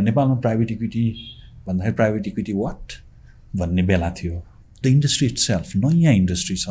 [0.00, 1.04] नेपालमा private equity
[1.66, 2.92] भन्दाखेरि private equity what
[3.56, 4.42] भन्ने बेला थियो।
[4.82, 6.68] द इन्डस्ट्री इट सेल्फ नयाँ इन्डस्ट्री छ।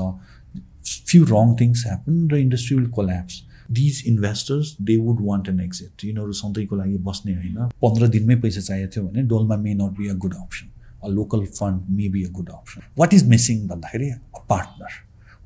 [1.07, 3.41] फ्यु रङ थिङ्स ह्यापन र industry will collapse
[3.79, 8.61] these investors they would want an exit यिनीहरू सधैँको लागि बस्ने होइन। पन्ध्र दिनमै पैसा
[8.61, 10.71] चाहिएको थियो भने Dolma may not be a good option
[11.03, 14.97] a local fund may be a good option what is missing भन्दाखेरि a partner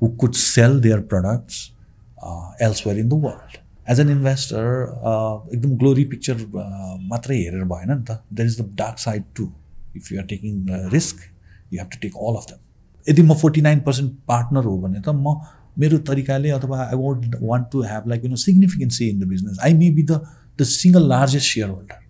[0.02, 1.58] who could sell their products
[2.62, 4.66] elsewhere in the world as an investor
[5.54, 6.36] एकदम glory picture
[7.12, 8.18] मात्रै हेरेर भएन नि त.
[8.32, 9.48] There is the dark side too
[9.96, 10.52] if you are taking
[10.92, 11.16] risk
[11.72, 12.60] you have to take all of them
[13.06, 15.34] यदि म forty nine percent partner हो भने त म
[15.82, 19.58] मेरो तरिकाले अथवा I won't want to have like you know significancy in the business
[19.64, 20.20] I may be the
[20.60, 22.01] the single largest shareholder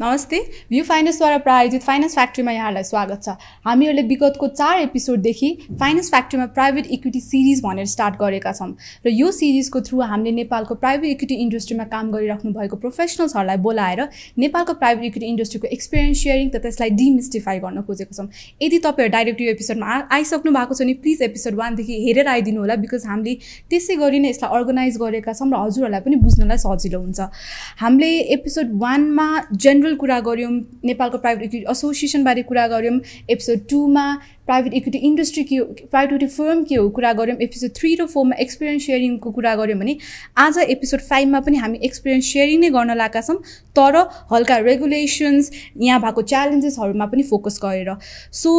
[0.00, 0.38] नमस्ते
[0.70, 3.34] भ्यू फाइनेन्सद्वारा प्रायोजित फाइनेन्स फ्याक्ट्रीमा यहाँलाई स्वागत छ।
[3.64, 8.68] हामीहरूले विगतको चार एपिसोडदेखि फाइनेन्स फ्याक्ट्रीमा प्राइभेट इक्विटी सिरिज भनेर स्टार्ट गरेका छौँ।
[9.06, 14.02] र यो सिरिजको थ्रु हामीले नेपालको प्राइभेट इक्विटी इन्डस्ट्रीमा काम गरिराख्नु भएको प्रोफेसनल्सहरूलाई बोलाएर
[14.38, 18.26] नेपालको प्राइभेट इक्विटी इन्डस्ट्रीको एक्सपिरियन्स सेयरिङ त त्यसलाई डिमिस्टिफाई गर्न खोजेको छौँ।
[18.62, 22.76] यदि तपाईँहरू डाइरेक्ट यो एपिसोडमा आइसक्नु भएको छ भने प्लिज एपिसोड वानदेखि हेरेर आइदिनु होला
[22.82, 23.36] बिकज हामीले
[23.70, 27.30] त्यसै गरी नै यसलाई अर्गनाइज गरेका छौँ र हजुरहरूलाई पनि बुझ्नलाई सजिलो हुन्छ।
[27.78, 30.52] हामीले एपिसोड वानमा जेनरल जेनरल कुरा गऱ्यौँ
[30.84, 34.06] नेपालको प्राइभेट इक्विटी एसोसिएसनबारे कुरा गऱ्यौँ एपिसोड टूमा
[34.46, 38.06] प्राइभेट इक्विटी इन्डस्ट्री के हो प्राइभेट इक्विटी फर्म के हो कुरा गऱ्यौँ एपिसोड थ्री र
[38.06, 39.96] फोरमा एक्सपिरियन्स सेयरिङको कुरा गऱ्यौँ भने
[40.36, 43.36] आज एपिसोड फाइभमा पनि हामी एक्सपिरियन्स सेयरिङ नै गर्न लागेका छौँ
[43.76, 44.00] तर
[44.32, 47.94] हल्का रेगुलेसन्स यहाँ भएको च्यालेन्जेसहरूमा पनि फोकस गरेर।
[48.32, 48.50] सो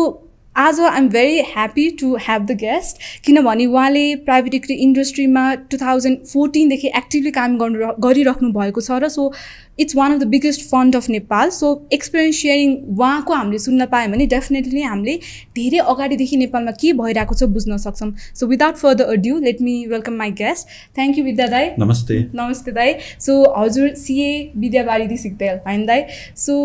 [0.57, 6.25] आज I'm very happy to have the guest किनभने उहाँले प्राइभेट इक्विटी इन्डस्ट्रीमा टु थाउजन्ड
[6.27, 9.31] फोर्टिनदेखि एक्टिभली काम गर्नु गरिराख्नु भएको छ र so
[9.79, 14.11] it's one of the biggest fund of Nepal so experience sharing उहाँको हामीले सुन्न पायौँ
[14.11, 15.15] भने डेफिनेटली हामीले
[15.59, 20.15] धेरै अगाडिदेखि नेपालमा के भइरहेको छ बुझ्न सक्छौँ। So without further adieu let me welcome
[20.15, 25.85] my guest thank you Vidya दाई। नमस्ते। नमस्ते दाई। सो हजुर सिए विद्याबारिदी सिक्देल होइन
[25.85, 26.01] दाई।
[26.37, 26.55] सो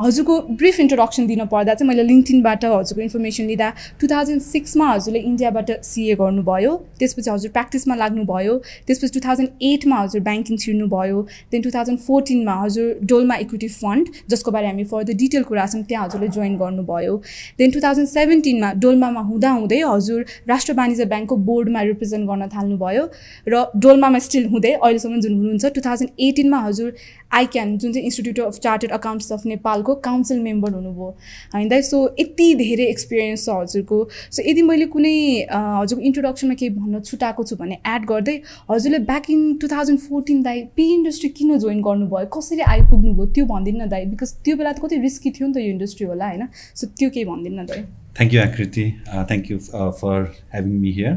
[0.00, 3.68] हजुरको ब्रिफ इन्ट्रोडक्सन दिन पर्दा चाहिँ मैले लिङ्कटिनबाट हजुरको इन्फर्मेसन लिँदा
[4.00, 8.54] टु थाउजन्ड सिक्समा हजुरले इन्डियाबाट सिए गर्नुभयो। त्यसपछि हजुर प्र्याक्टिसमा लाग्नुभयो।
[8.86, 11.18] त्यसपछि टु थाउजन्ड एटमा हजुर ब्याङ्किङ छिर्नुभयो।
[11.52, 15.82] देन टु थाउजन्ड फोर्टिनमा हजुर डोलमा इक्विटी फन्ड जसको बारे हामी फर्दर डिटेल कुरा छौँ
[15.88, 17.16] त्यहाँ हजुरले जोइन गर्नुभयो।
[17.58, 23.04] देन टु थाउजन्ड सेभेन्टिनमा डोलमामा हुँदाहुँदै हजुर राष्ट्र वाणिज्य ब्याङ्कको बोर्डमा रिप्रेजेन्ट गर्न थाल्नुभयो।
[23.48, 26.90] र डोलमामा स्टिल हुँदै अहिलेसम्म जुन हुनुहुन्छ टु थाउजन्ड एटिनमा हजुर
[27.32, 31.08] आइक्यान जुन चाहिँ institute of chartered accounts of नेपालको काउन्सिल मेम्बर हुनुभयो
[31.54, 31.68] होइन?
[31.68, 33.98] दाइ सो यति धेरै एक्सपिरियन्स छ हजुरको।
[34.30, 35.16] सो यदि मैले कुनै
[35.52, 38.36] हजुरको इन्ट्रोडक्सनमा केही भन्न छुट्याएको छु भने एड गर्दै
[38.70, 42.26] हजुरले back in two thousand fourteen दाइ पी इन्डस्ट्री किन जोइन गर्नुभयो?
[42.38, 45.54] कसरी आइपुग्नु भयो त्यो भनिदिनु न दाइ बिकज त्यो बेला त कति रिस्की थियो नि
[45.54, 46.48] त यो इन्डस्ट्री होला होइन?
[46.74, 47.84] सो त्यो केही भनिदिनु न दाइ
[48.16, 48.84] thank you Aakriti
[49.28, 49.58] thank you
[50.00, 51.14] for having me here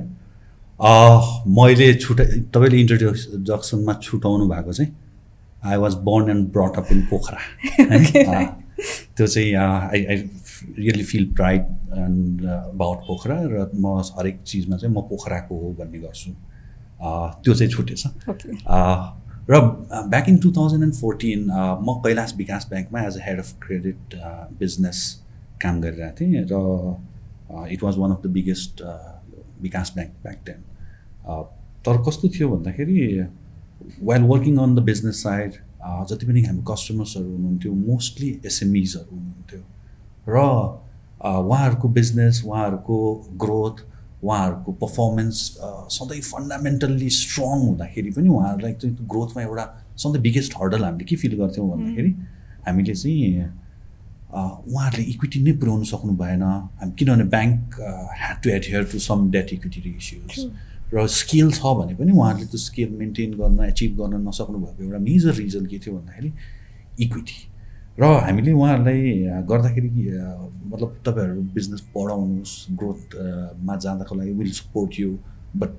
[1.58, 4.92] मैले छुट्या तपाईँले इन्ट्रोडक्सनमा छुटाउनु भएको चाहिँ
[5.66, 7.40] I was born and brought up in Pokhara
[9.18, 10.16] त्यो चाहिँ I I
[10.78, 11.62] really feel pride
[11.98, 16.32] and about Pokhara र म हरेक चिजमा चाहिँ म पोखराको हो भन्ने गर्छु।
[17.44, 18.04] त्यो चाहिँ छुटेछ।
[19.50, 19.60] र
[20.10, 24.16] back in two thousand and fourteen म कैलाश विकास ब्याङ्कमा as a head of credit
[24.60, 25.00] business
[25.62, 26.54] काम गरिरहेको थिएँ र
[27.74, 28.82] it was one of the biggest
[29.62, 30.60] Bikas bank back then
[31.86, 32.98] तर कस्तो थियो भन्दाखेरि
[34.02, 35.52] while working on the business side
[36.10, 39.62] जति पनि हामी कस्टमर्सहरू हुनुहुन्थ्यो मोस्टली एसएमइजहरू हुनुहुन्थ्यो।
[40.30, 40.38] र
[41.26, 42.98] उहाँहरूको बिजनेस उहाँहरूको
[43.44, 43.76] ग्रोथ
[44.24, 45.38] उहाँहरूको पर्फर्मेन्स
[45.98, 49.66] सधैँ फन्डामेन्टल्ली स्ट्रङ हुँदाखेरि पनि उहाँहरूलाई चाहिँ ग्रोथमा एउटा
[50.04, 52.12] सधैँ बिगेस्ट हर्डल हामीले के फिल गर्थ्यौँ भन्दाखेरि
[52.68, 53.50] हामीले चाहिँ
[54.36, 57.76] उहाँहरूले इक्विटी नै पुर्याउनु सक्नु भएन। हामी किनभने bank
[58.20, 60.34] had to adhere to some debt equity issues
[60.94, 65.00] र स्केल छ भने पनि उहाँहरूले त्यो स्केल मेन्टेन गर्न एचिभ गर्न नसक्नु भएको एउटा
[65.02, 66.32] मेजर रिजन के थियो भन्दाखेरि
[67.06, 67.38] इक्विटी।
[68.00, 69.02] र हामीले उहाँहरूलाई
[69.50, 69.90] गर्दाखेरि
[70.72, 75.10] मतलब तपाईँहरू बिजनेस बढाउनुहोस् ग्रोथमा जाँदाको लागि will support you
[75.56, 75.72] but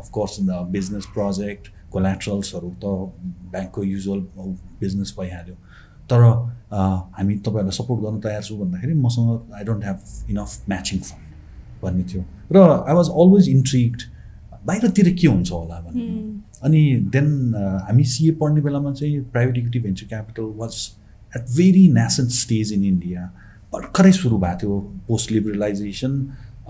[0.00, 2.84] of course the business project कोलाट्रल्सहरू त
[3.52, 4.20] ब्याङ्कको युजुअल
[4.80, 5.54] बिजनेस भइहाल्यो।
[6.10, 6.20] तर
[7.16, 12.04] हामी तपाईँहरूलाई सपोर्ट गर्न तयार छु भन्दाखेरि मसँग I don't have enough matching fund भन्ने
[12.12, 12.22] थियो।
[12.52, 12.56] र
[12.88, 14.00] आई वाज अलवेज इन्ट्रिक्ड
[14.66, 16.06] बाहिरतिर के हुन्छ होला भन्ने
[16.64, 16.82] अनि
[17.12, 17.28] देन
[17.88, 20.76] हामी सिए पढ्ने बेलामा चाहिँ private equity venture capital was
[21.36, 23.26] at very nascent stage in India
[23.74, 26.16] भर्खरै सुरु भएको थियो पोस्ट लिबरलाइजेसन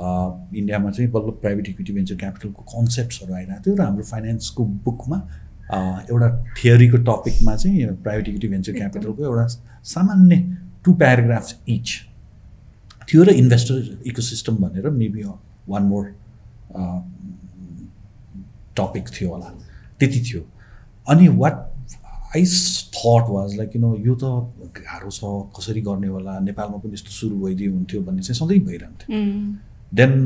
[0.00, 5.18] इन्डियामा चाहिँ बल्ल प्राइभेट इक्विटी भेन्चर क्यापिटलको कन्सेप्ट्सहरू आइरहेको थियो र हाम्रो फाइनेन्सको बुकमा
[6.10, 9.46] एउटा थियोरीको टपिकमा चाहिँ प्राइभेट इक्विटी भेन्चर क्यापिटलको एउटा
[9.94, 10.40] सामान्य
[10.84, 11.94] टु प्याराग्राफ्स इच
[13.08, 15.24] थियो र इन्भेस्टर इकोसिस्टम भनेर मेबी
[15.68, 16.14] वान मोर
[18.76, 19.48] टपिक थियो होला।
[19.98, 20.42] त्यति थियो।
[21.10, 21.54] अनि what
[22.36, 22.44] I
[22.94, 24.24] thought was like you know यो त
[24.78, 25.20] गाह्रो छ
[25.58, 29.08] कसरी गर्ने होला नेपालमा पनि यस्तो सुरु भइदियो हुन्थ्यो भन्ने चाहिँ सधैँ भइरहन्थ्यो।
[29.96, 30.24] Then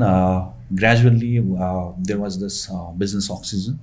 [0.80, 2.66] gradually there was this
[3.02, 3.78] business oxygen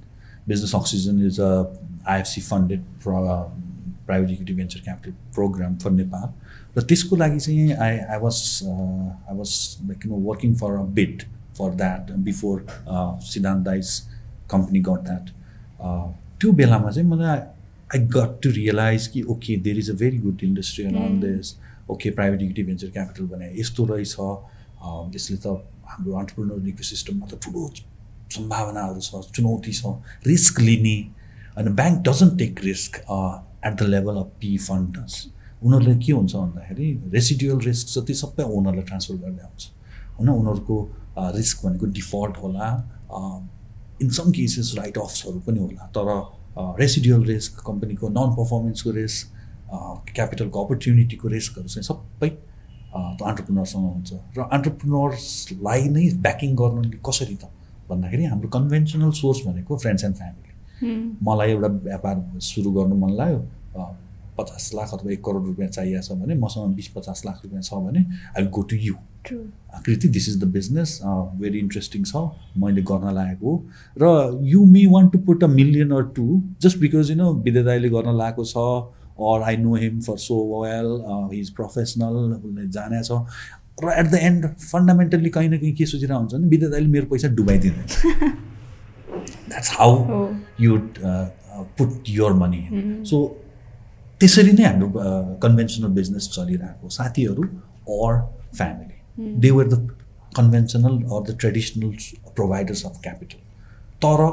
[0.48, 1.52] business oxygen is a
[2.14, 6.28] IFC funded private equity venture capital programme for Nepal
[6.78, 9.52] र त्यसको लागि चाहिँ I I was I was
[9.88, 11.24] like you know working for a bit
[11.58, 12.66] for that before
[13.34, 14.02] Siddhanta dice
[14.54, 15.30] company got that
[16.42, 17.40] त्यो बेलामा चाहिँ मलाई
[17.96, 21.56] I got to realise कि okay there is a very good industry around this
[21.92, 24.16] okay private equity venture capital भने यस्तो रहेछ
[25.16, 25.60] यसले त
[25.92, 27.70] हाम्रो अन्टरप्रिनर इको सिस्टममा त ठुलो
[28.36, 29.94] सम्भावनाहरू छ चुनौती छ
[30.28, 30.98] रिस्क लिने।
[31.58, 35.14] अनि bank doesn't take risk at the level of P funds
[35.64, 39.68] उनीहरूले के हुन्छ भन्दाखेरि रेसिडुअल रिस्क जति सबै ओनरलाई ट्रान्सफर गर्दै आउँछ
[40.18, 40.78] होइन उनीहरूको
[41.38, 42.70] रिस्क भनेको डिफल्ट होला
[44.04, 46.08] इन सम केसेस राइट अफ्सहरू पनि होला तर
[46.80, 49.26] रेसिडुअल रिस्क कम्पनीको नन पर्फर्मेन्सको रिस्क
[50.16, 57.46] क्यापिटलको अपर्च्युनिटीको रिस्कहरू चाहिँ सबै त्यो अन्टरप्रिनरसँग हुन्छ। र अन्टरप्रिनर्सलाई नै ब्याकिङ गर्नु कसरी त?
[57.90, 60.52] भन्दाखेरि हाम्रो कन्भेन्सनल सोर्स भनेको फ्रेन्ड्स एन्ड फ्यामिली
[61.24, 62.16] मलाई एउटा व्यापार
[62.50, 63.40] सुरु गर्नु मन लाग्यो
[64.38, 67.82] पचास लाख अथवा एक करोड रुपियाँ चाहिएको छ भने मसँग बिस पचास लाख रुपियाँ छ
[67.88, 68.02] भने
[68.38, 68.96] I go to you
[69.28, 72.24] Kriti this is the business very interesting छ
[72.58, 73.56] मैले गर्न लागेको
[73.98, 74.10] र
[74.46, 77.90] you may want to put a million or two just because you know Vidya दाईले
[77.90, 78.66] गर्न लागेको छ
[79.32, 80.90] or I know him for so well
[81.34, 83.22] he is professional उसले जाने छ
[83.84, 87.06] र एट द एन्ड फन्डामेन्टल्ली कहीँ न कहीँ के सोचिरहेको हुन्छ भने विद्या दाईले मेरो
[87.12, 88.32] पैसा डुबाइदिँदैन
[89.50, 90.28] that's how
[90.62, 90.80] you
[91.78, 92.64] put your money
[93.12, 93.26] so
[94.22, 94.92] त्यसरी नै हाम्रो
[95.44, 97.44] कन्भेन्सनल बिजनेस चलिरहेको साथीहरू
[97.96, 98.22] or
[98.56, 99.89] family They were the
[100.37, 101.97] conventional or the traditional
[102.37, 103.47] providers of capital
[104.05, 104.25] तर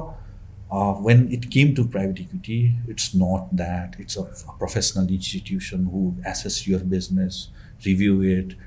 [1.07, 2.59] when it came to private equity
[2.89, 4.21] it's not that it's a
[4.59, 7.47] professional institution who assesses your business
[7.85, 8.57] review it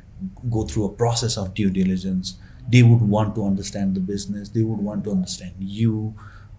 [0.51, 2.39] go through a process of due diligence.
[2.69, 4.49] They would want to understand the business.
[4.51, 6.15] They would want to understand you,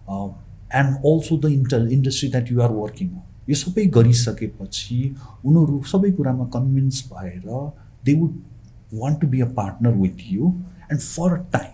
[0.08, 0.28] uh,
[0.70, 3.26] and also the inter- industry that you are working on.
[3.48, 4.96] यो सबै गरिसकेपछि
[5.44, 7.46] उनीहरू सबै कुरामा convince भएर
[8.04, 8.34] they would
[8.93, 10.51] want to be a partner with you
[10.91, 11.73] and for a time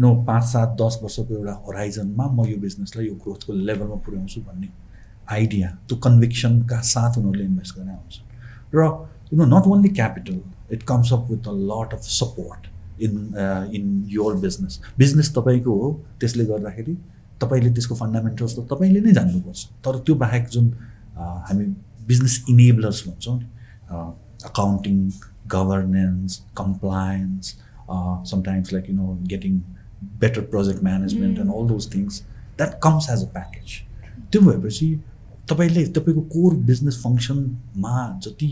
[0.00, 4.68] no पाँच सात दस वर्षको एउटा होराइजनमा म यो बिजनेसलाई यो ग्रोथको लेभलमा पुर्याउँछु भन्ने
[5.32, 8.20] आइडिया त्यो कन्भिक्सनका साथ उनीहरूले इन्भेस्ट गरेर आउँछ।
[8.74, 8.84] र
[9.32, 10.40] you know not only capital
[10.72, 12.66] it comes up with a lot of support
[13.02, 13.12] in
[13.74, 15.90] in your business business तपाईँको हो
[16.20, 16.94] त्यसले गर्दाखेरि
[17.40, 20.72] तपाईँले त्यसको फन्डामेन्टल्स त तपाईँले नै जान्नुपर्छ। तर त्यो बाहेक जुन
[21.48, 21.64] हामी
[22.08, 23.46] बिजनेस इनेबलर्स भन्छौँ नि
[24.44, 24.96] accounting
[25.54, 27.54] governance compliance
[28.30, 29.60] sometimes like you know getting
[30.20, 32.22] better project management and all those things
[32.56, 33.78] that comes as a package
[34.32, 34.88] त्यो भएपछि
[35.50, 38.48] तपाईँले तपाईँको कोर बिजनेस फङ्सनमा जति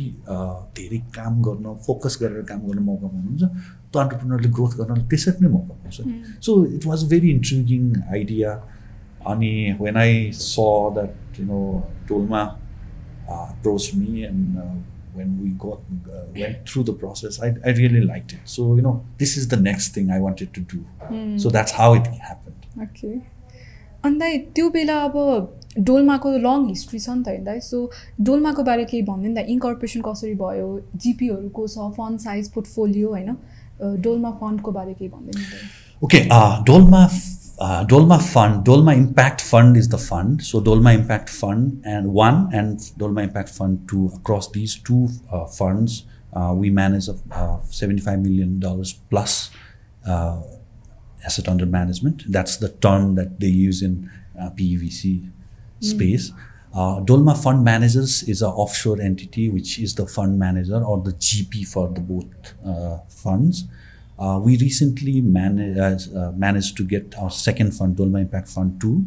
[0.76, 3.42] धेरै काम गर्न फोकस गरेर काम गर्न मौका पाउनुहुन्छ
[3.92, 8.52] त्यो अन्टरप्रिनरले ग्रोथ गर्न त्यसरी नै मौका पाउँछ। So it was very intriguing idea
[9.32, 10.56] अनि when I saw
[10.96, 11.60] that you know
[12.08, 12.42] Dolma
[13.36, 14.58] approach me and
[15.15, 15.79] when we got
[16.09, 18.39] uh, went through the process, I, I really liked it.
[18.45, 20.85] So you know, this is the next thing I wanted to do.
[21.09, 21.39] Mm.
[21.39, 22.65] So that's how it happened.
[22.87, 23.15] Okay.
[24.05, 24.23] अन्त
[24.55, 25.15] त्यो बेला अब
[25.87, 27.79] डोल्माको long history छ नि त होइन so
[28.29, 30.69] डोल्माको बारे केही भन्दैन त इन्कर्पोरेसन कसरी भयो
[31.03, 33.37] जिपीहरूको छ फन्ड साइज पोर्टफोलियो होइन
[34.07, 35.45] डोल्मा फन्डको बारे केही भन्दैन
[36.07, 36.23] okay
[36.71, 37.03] Dolma
[37.58, 40.42] uh, Dolma Fund, Dolma Impact Fund is the fund.
[40.42, 44.10] So Dolma Impact Fund and one and Dolma Impact Fund two.
[44.14, 49.50] Across these two uh, funds, uh, we manage a uh, seventy-five million dollars plus
[50.06, 50.42] uh,
[51.24, 52.24] asset under management.
[52.30, 55.30] That's the term that they use in uh, PVC
[55.80, 56.32] space.
[56.74, 61.66] Dolma Fund Managers is an offshore entity, which is the fund manager or the GP
[61.66, 62.52] for the both
[63.08, 63.64] funds.
[64.18, 69.04] Uh, we recently managed, uh, managed to get our second fund, Dolma Impact Fund 2,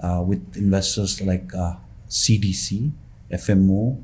[0.00, 1.48] uh, with investors like
[2.08, 2.90] CDC,
[3.30, 4.02] FMO,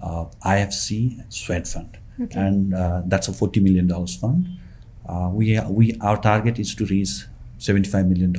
[0.00, 1.98] IFC, and Swed Fund.
[2.20, 2.38] Okay.
[2.38, 2.72] And
[3.10, 4.46] that's a $40 million fund.
[5.34, 7.26] we, we, our target is to raise
[7.58, 8.32] $75 million.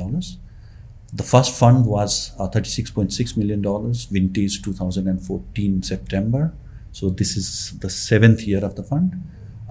[1.11, 6.53] The first fund was uh, $36.6 million, vintage 2014 September.
[6.91, 9.21] So this is the seventh year of the fund.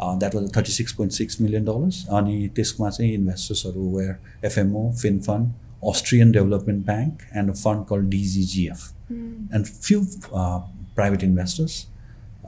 [0.00, 4.90] That was thirty six point six million dollars अनि त्यसमा चाहिँ इन्भेस्टर्सहरू were FMO
[5.20, 5.52] Finnfund
[5.88, 10.00] Austrian development bank and a fund call DGGF and few
[10.32, 11.86] private investors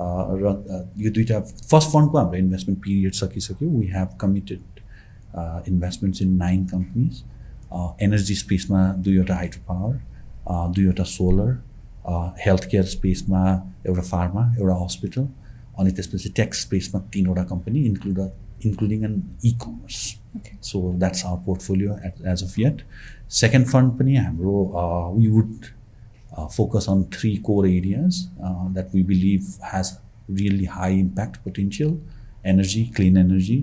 [0.00, 0.52] र
[0.98, 3.68] यो दुइटा first फन्डको हाम्रो investment period सकिसक्यो.
[3.68, 4.60] We have committed
[5.68, 7.22] investments in nine companies
[8.02, 11.50] energy स्पेसमा दुईवटा हाइड्रो पावर दुईवटा सोलर
[12.46, 13.42] हेल्थ केयर स्पेसमा
[13.86, 15.28] एउटा फार्मा एउटा हस्पिटल
[15.80, 18.18] अनि त्यसपछि टेक्स स्पेसमा तिनवटा company include
[18.66, 20.08] including an e commerce
[20.38, 20.56] Okay.
[20.62, 21.94] So that's our portfolio
[22.32, 22.82] as of yet
[23.36, 24.52] second fund पनि हाम्रो
[25.16, 25.64] we would
[26.56, 29.88] focus on three core areas uh, that we believe has
[30.40, 31.90] really high impact potential
[32.44, 33.56] energy clean energy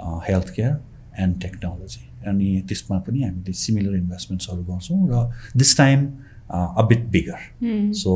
[0.00, 0.80] uh, healthcare
[1.18, 2.04] and technology.
[2.26, 5.20] अनि त्यसमा पनि हामीले similar इन्भेस्टमेन्ट्सहरू गर्छौँ र
[5.56, 6.06] this time
[6.50, 8.12] a bit bigger so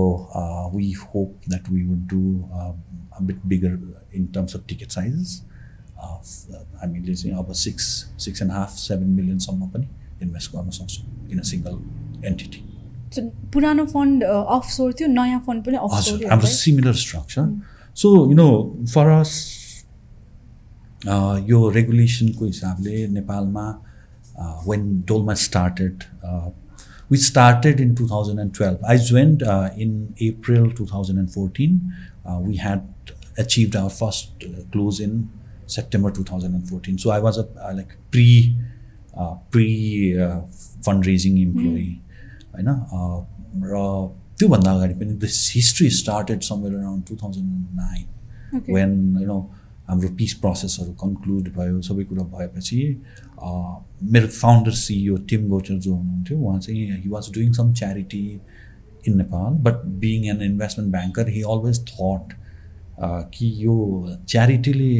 [0.74, 2.22] we hope that we would do
[2.52, 3.78] a bit bigger
[4.16, 5.40] in terms of ticket sizes
[6.82, 7.88] हामीले चाहिँ अब six
[8.24, 9.88] six and half seven मिलियनसम्म पनि
[10.22, 11.80] इन्भेस्ट गर्न सक्छौँ in a single
[12.26, 12.68] entity
[13.12, 13.22] So,
[13.52, 17.48] पुरानो fund offshore थियो नयाँ fund पनि अफ हजुर सोर हाम्रो similar structure
[17.96, 18.46] so you know
[18.92, 19.32] for us
[21.48, 23.66] यो रेगुलेसनको हिसाबले नेपालमा
[24.68, 26.04] when Dolma started
[27.11, 29.43] We started in two thousand and twelve I joined
[29.77, 29.97] in
[30.29, 31.79] April two thousand and fourteen
[32.27, 32.95] we had
[33.41, 35.29] achieved our first uh, close in
[35.67, 36.97] September 2014.
[36.97, 38.55] So I was a uh, like pre
[39.15, 40.41] uh, pre uh,
[40.81, 41.91] fundraising employee,
[42.53, 42.69] होइन
[43.63, 43.81] र
[44.39, 48.05] त्योभन्दा अगाडि पनि this history started somewhere around two thousand nine
[48.49, 48.73] Okay.
[48.73, 49.37] When you know
[49.88, 52.80] हाम्रो peace प्रोसेसहरू conclude भयो सबै कुरा भएपछि
[54.12, 58.24] मेरो फाउन्डर सिइओ टिम गोचर जो हुनुहुन्थ्यो उहाँ चाहिँ he was doing some charity
[59.08, 62.32] in Nepal but being an investment banker he always thought
[63.34, 63.76] कि यो
[64.28, 64.94] च्यारिटीले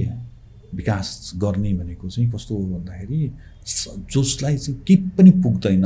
[0.75, 3.31] विकास गर्ने भनेको चाहिँ कस्तो हो भन्दाखेरि
[3.67, 5.85] जसलाई चाहिँ केही पनि पुग्दैन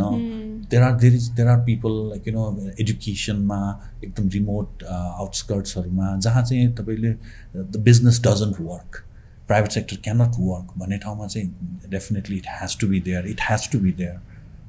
[0.71, 3.59] there are there is there are people like you know एजुकेसनमा
[4.05, 7.13] एकदम रिमोट आउटस्कर्ट्सहरूमा जहाँ चाहिँ तपाईँले
[7.57, 9.03] the business doesn't work
[9.49, 13.71] private sector cannot work भन्ने ठाउँमा चाहिँ definitely it has to be there it has
[13.73, 14.19] to be there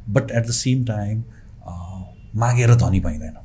[0.09, 1.23] but at the same time
[2.35, 3.35] मागेर धनी पाइँदैन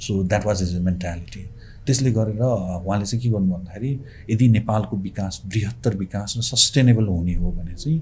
[0.00, 1.46] so that was is a mentality
[1.86, 3.98] त्यसले गरेर उहाँले चाहिँ के गर्नु भन्दाखेरि
[4.30, 8.00] यदि नेपालको विकास बृहत्तर विकास र सस्टेनेबल हुने हो भने चाहिँ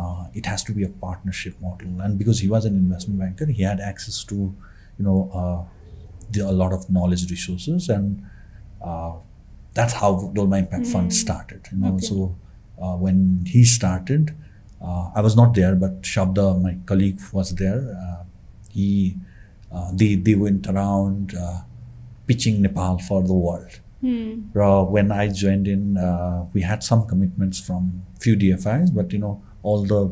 [0.00, 2.00] Uh, it has to be a partnership model.
[2.00, 5.60] And because he was an investment banker, he had access to, you know, uh,
[6.30, 8.22] the, a lot of knowledge resources, and
[8.82, 9.12] uh,
[9.74, 10.92] that's how Dolma Impact mm.
[10.92, 11.10] Fund hmm.
[11.24, 11.68] started.
[11.72, 12.06] You know, okay.
[12.06, 12.36] so
[12.80, 14.34] uh, when he started,
[14.82, 17.80] I was not there, but Shabda, my colleague, was there.
[18.70, 19.16] he,
[19.92, 21.34] they, they went around
[22.30, 23.80] pitching Nepal for the world.
[24.00, 24.56] Hmm.
[24.56, 29.18] Uh, when I joined in, uh, we had some commitments from few DFIs, but you
[29.18, 30.02] know, all the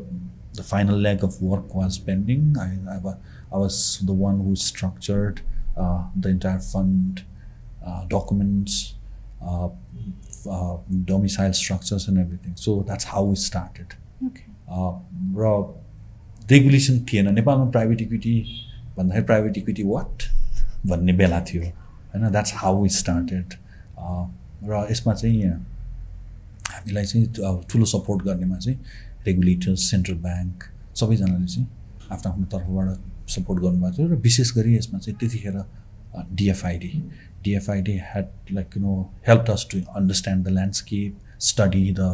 [0.55, 2.57] the final leg of work was pending.
[2.59, 2.97] I, I,
[3.53, 5.41] I was the one who structured
[5.77, 7.25] uh, the entire fund
[7.87, 8.95] uh, documents,
[9.41, 9.69] uh,
[10.51, 12.57] uh, domicile structures, and everything.
[12.57, 13.95] So that's how we started.
[14.27, 14.45] Okay.
[14.69, 14.95] Uh,
[15.37, 15.75] र
[16.51, 18.35] regulation थिएन नेपालमा private equity
[18.97, 20.23] भन्दाखेरि private equity what
[20.87, 23.55] भन्ने बेला थियो होइन that's how we started
[24.71, 25.51] र यसमा चाहिँ
[26.73, 28.79] हामीलाई चाहिँ ठुलो सपोर्ट गर्नेमा चाहिँ
[29.29, 31.67] रेगुलेटर्स सेन्ट्रल ब्याङ्क सबैजनाले चाहिँ
[32.11, 35.63] आफ्नो आफ्नो तर्फबाट सपोर्ट गर्नुभएको थियो र विशेष गरी यसमा चाहिँ त्यतिखेर
[36.35, 36.93] DFID
[37.45, 38.95] DFID had like you know
[39.29, 41.19] help us to understand the landscape
[41.49, 42.09] study the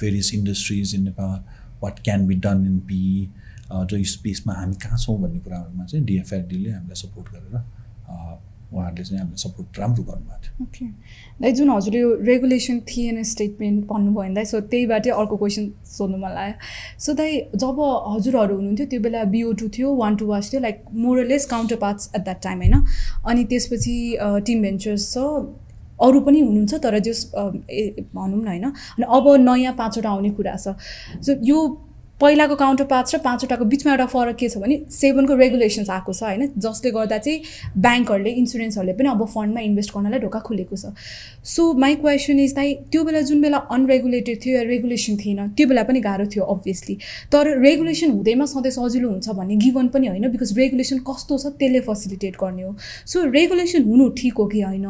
[0.00, 1.38] various industries in Nepal
[1.82, 3.28] what can be done in PE
[3.72, 9.18] र यो स्पेसमा हामी कहाँ छौँ भन्ने कुराहरूमा चाहिँ डिएफआइडीले हामीलाई सपोर्ट गरेर उहाँहरूले चाहिँ
[9.20, 10.86] हामीलाई सपोर्ट राम्रो गर्नुभएको थियो। ओके
[11.42, 16.18] दाइ जुन हजुरले यो रेगुलेसन थिएन स्टेटमेन्ट भन्नुभयो भने दाइ सो त्यहीबाटै अर्को क्वेसन सोध्नु
[16.18, 16.56] मन लाग्यो
[17.04, 20.84] सो दाइ जब हजुरहरू हुनुहुन्थ्यो त्यो बेला बिओ टू थियो वान टू वाच थियो like
[21.06, 21.46] more or less
[21.86, 22.84] counterparts at that time होइन?
[23.26, 23.96] अनि त्यसपछि
[24.46, 25.24] टिम भेन्चर्स छ
[26.00, 28.64] अरू पनि हुनुहुन्छ तर जस भनौँ न होइन?
[28.64, 30.74] अनि अब नयाँ पाँचवटा आउने कुरा छ।
[31.26, 31.66] सो यो
[32.20, 36.22] पहिलाको काउन्टर पार्ट्स र पाँचवटाको बिचमा एउटा फरक के छ भने सेभेनको रेगुलेसन्स आएको छ
[36.22, 37.42] होइन जसले गर्दा चाहिँ
[37.78, 40.90] ब्याङ्कहरूले इन्सुरेन्सहरूले पनि अब फन्डमा इन्भेस्ट गर्नलाई ढोका खुलेको छ।
[41.46, 45.68] सो माई क्वेसन इज दाइ त्यो बेला जुन बेला अनरेगुलेटेड थियो या रेगुलेसन थिएन त्यो
[45.68, 46.98] बेला पनि गाह्रो थियो अभियसली
[47.32, 51.80] तर रेगुलेसन हुँदैमा सधैँ सजिलो हुन्छ भन्ने गिभन पनि होइन बिकज रेगुलेसन कस्तो छ त्यसले
[51.86, 52.74] फेसिलिटेट गर्ने हो।
[53.06, 54.86] सो रेगुलेसन हुनु ठिक हो कि होइन?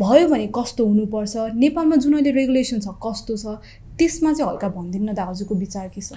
[0.00, 1.36] भयो भने कस्तो हुनुपर्छ?
[1.54, 3.60] नेपालमा जुन अहिले रेगुलेसन छ कस्तो छ?
[3.98, 6.16] त्यसमा चाहिँ हल्का भनिदिनु न दा हजुरको विचार के छ?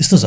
[0.00, 0.24] यस्तो छ।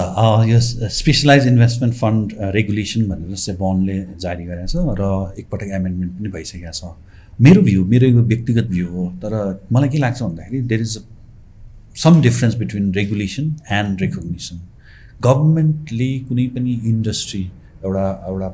[0.49, 0.59] यो
[0.95, 5.03] स्पेसलाइज इन्भेस्टमेन्ट फन्ड रेगुलेसन भनेर चाहिँ बन्डले जारी गरेको छ र
[5.39, 6.93] एकपटक एमेन्डमेन्ट पनि भइसकेको छ।
[7.41, 9.33] मेरो भ्यू मेरो यो व्यक्तिगत भ्यू हो तर
[9.71, 10.97] मलाई के लाग्छ भन्दाखेरि there is
[12.03, 14.61] some difference between regulation and recognition
[15.23, 17.41] गभर्मेन्टले कुनै पनि इन्डस्ट्री
[17.85, 18.49] एउटा एउटा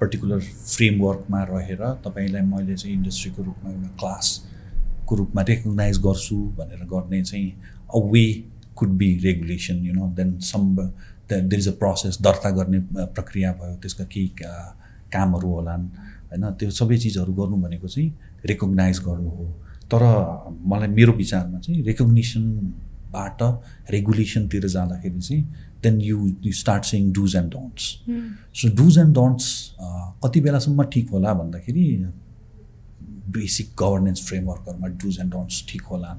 [0.00, 7.22] पर्टिकुलर फ्रेमवर्कमा रहेर तपाईँलाई मैले चाहिँ इन्डस्ट्रीको रूपमा एउटा क्लासको रूपमा रेकगनाइज गर्छु भनेर गर्ने
[7.22, 7.50] चाहिँ
[7.94, 8.24] a way
[8.78, 10.74] could be regulation you know then some
[11.30, 12.80] there is a process दर्ता गर्ने
[13.18, 14.28] प्रक्रिया भयो त्यसका केही
[15.12, 15.86] कामहरू होलान्
[16.30, 18.08] होइन त्यो सबै चिजहरू गर्नु भनेको चाहिँ
[18.44, 19.46] रेकग्नाइज गर्नु हो।
[19.92, 20.02] तर
[20.72, 23.42] मलाई मेरो विचारमा चाहिँ रेकग्निसनबाट
[23.90, 25.42] रेगुलेसनतिर जाँदाखेरि चाहिँ
[25.82, 27.84] then you you start saying do's and don'ts
[28.60, 29.46] so do's and don'ts
[30.24, 31.86] कति बेलासम्म ठिक होला भन्दाखेरि
[33.36, 36.14] बेसिक गभर्नेन्स फ्रेमवर्कहरूमा डुज एन्ड डोन्ट्स ठिक होला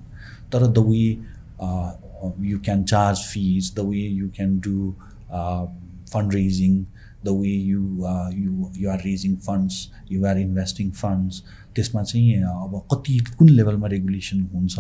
[0.54, 1.04] तर the way
[2.46, 4.76] you can charge fees the way you can do
[6.14, 6.78] fund raising
[7.26, 7.82] the way you
[8.36, 11.42] you you are raising funds you are investing funds
[11.76, 14.76] त्यसमा चाहिँ uh, अब कति कुन लेभलमा रेगुलेसन हुन्छ?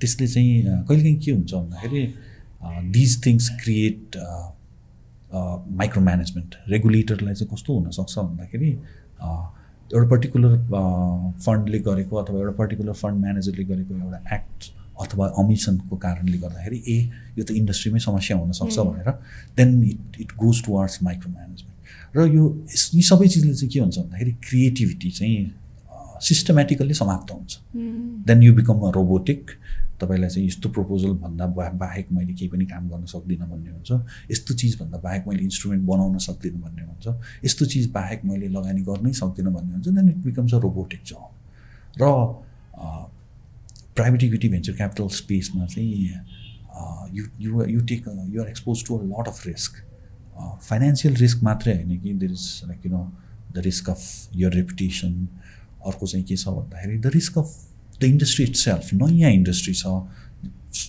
[0.00, 2.02] त्यसले चाहिँ uh, कहिलेकाहीँ के हुन्छ भन्दाखेरि
[2.92, 4.16] these things create
[5.80, 8.70] micro management रेगुलेटरलाई चाहिँ कस्तो हुनसक्छ भन्दाखेरि
[9.20, 9.28] अ,
[9.94, 10.56] एउटा पर्टिकुलर
[11.46, 14.70] फन्डले गरेको अथवा एउटा पर्टिकुलर फन्ड म्यानेजरले गरेको एउटा एक्ट
[15.00, 16.98] अथवा अमिसनको कारणले गर्दाखेरि ए
[17.38, 19.10] यो त इन्डस्ट्रीमै समस्या हुनसक्छ भनेर
[19.56, 22.44] then it it goes towards micro management र यो
[22.94, 25.52] यी सबै चिजले चाहिँ के हुन्छ भन्दाखेरि क्रिएटिभिटी चाहिँ
[26.22, 27.58] सिस्टमेटिकल्ली समाप्त हुन्छ।
[28.26, 29.50] Then you become a robotic
[30.00, 33.90] तपाईँलाई चाहिँ यस्तो प्रपोजल भन्दा बा बाहेक मैले केही पनि काम गर्न सक्दिनँ भन्ने हुन्छ।
[34.30, 37.06] यस्तो चिजभन्दा बाहेक मैले इन्स्ट्रुमेन्ट बनाउन सक्दिनँ भन्ने हुन्छ।
[37.44, 41.22] यस्तो चिज बाहेक मैले लगानी गर्नै सक्दिनँ भन्ने हुन्छ। Then it becomes a robotic जब
[42.02, 42.04] र
[43.96, 46.10] प्राइभेट इक्विटी भेन्चर क्यापिटल स्पेसमा चाहिँ
[47.12, 49.82] you you you take you are expose to a lot of risk
[50.62, 53.04] financial risk मात्रै होइन कि there is like you know
[53.54, 54.02] the risk of
[54.36, 55.28] your reputation
[55.86, 57.56] अर्को चाहिँ के छ भन्दाखेरि the risk of
[58.00, 59.86] the industry itself नयाँ इन्डस्ट्री छ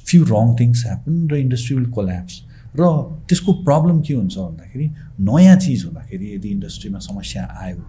[0.05, 2.41] फ्यु रङ थिङ्स ह्यापन र इन्डस्ट्री विल कोल्याप्स
[2.75, 2.87] र
[3.27, 4.89] त्यसको प्रब्लम के हुन्छ भन्दाखेरि
[5.27, 7.83] नयाँ चिज हुँदाखेरि यदि इन्डस्ट्रीमा समस्या आयो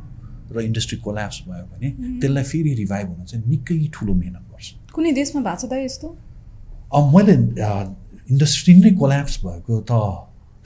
[0.53, 4.46] र इन्डस्ट्री कोल्याप्स भयो भने त्यसलाई फेरि रिभाइभ हुन चाहिँ निकै ठुलो मिहिनेत
[4.97, 6.09] कुनै देशमा भएको छ त यस्तो?
[7.15, 7.35] मैले
[8.33, 9.93] इन्डस्ट्री नै कोल्याप्स भएको त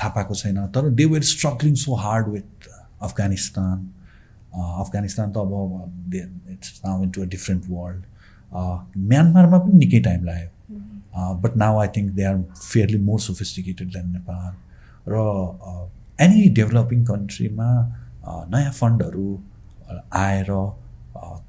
[0.00, 2.70] थाहा पाएको छैन तर they were struggling so hard with
[3.08, 3.76] Afghanistan
[4.54, 6.14] Afghanistan त अब
[6.54, 8.02] it's now into a different world
[9.10, 10.50] म्यानमारमा पनि निकै टाइम लाग्यो।
[11.42, 14.50] But now I think they are fairly more sophisticated than Nepal
[15.12, 15.14] र
[16.24, 17.68] एनी डेभलपिङ कन्ट्रीमा
[18.54, 19.28] नयाँ फन्डहरू
[20.22, 20.50] आएर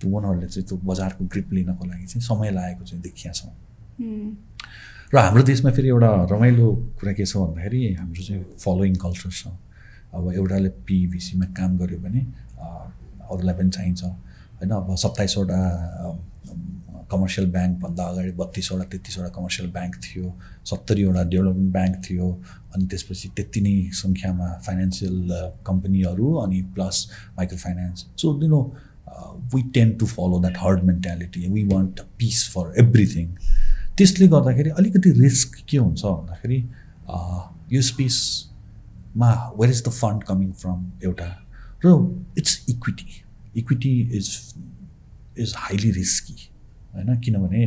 [0.09, 3.53] उनीहरूले चाहिँ त्यो बजारको ग्रिप लिनको लागि चाहिँ समय लागेको चाहिँ देखिया छौँ
[5.13, 6.67] र हाम्रो देशमा फेरि एउटा रमाइलो
[6.99, 9.47] कुरा के छ भन्दाखेरि हाम्रो चाहिँ फलोइङ कल्चर छ।
[10.15, 12.21] अब एउटाले पिभिसीमा काम गर्यो भने
[13.31, 15.59] अरूलाई पनि चाहिन्छ। होइन अब सत्ताइसवटा
[17.11, 20.25] कमर्सियल ब्याङ्कभन्दा अगाडि बत्तिसवटा तेत्तिसवटा कमर्सियल ब्याङ्क थियो
[20.71, 22.27] सत्तरीवटा डेभलपमेन्ट ब्याङ्क थियो
[22.75, 25.17] अनि त्यसपछि त्यति नै सङ्ख्यामा फाइनेन्सियल
[25.67, 26.95] कम्पनीहरू अनि plus
[27.37, 28.61] micro finance so you know
[29.53, 33.27] we tend to follow that herd mentality we want piece for everything
[33.97, 36.59] त्यसले गर्दाखेरि अलिकति रिस्क के हुन्छ भन्दाखेरि
[37.09, 37.17] अ,
[37.73, 41.27] यो स्पेसमा where is the fund coming from एउटा
[41.85, 41.95] र
[42.37, 43.21] it's equity
[43.59, 44.29] equity is
[45.39, 46.37] is highly risky
[46.95, 47.19] होइन?
[47.19, 47.65] किनभने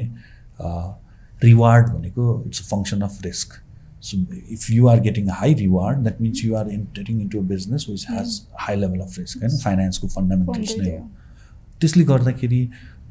[1.45, 3.61] रिवार्ड भनेको it's a function of risk
[4.09, 4.19] so
[4.55, 8.07] if you are getting high reward that means you are entering into a business which
[8.11, 9.57] has high level of risk होइन?
[9.65, 11.09] फाइनेन्सको fundamentals नै हो।
[11.85, 12.63] त्यसले गर्दाखेरि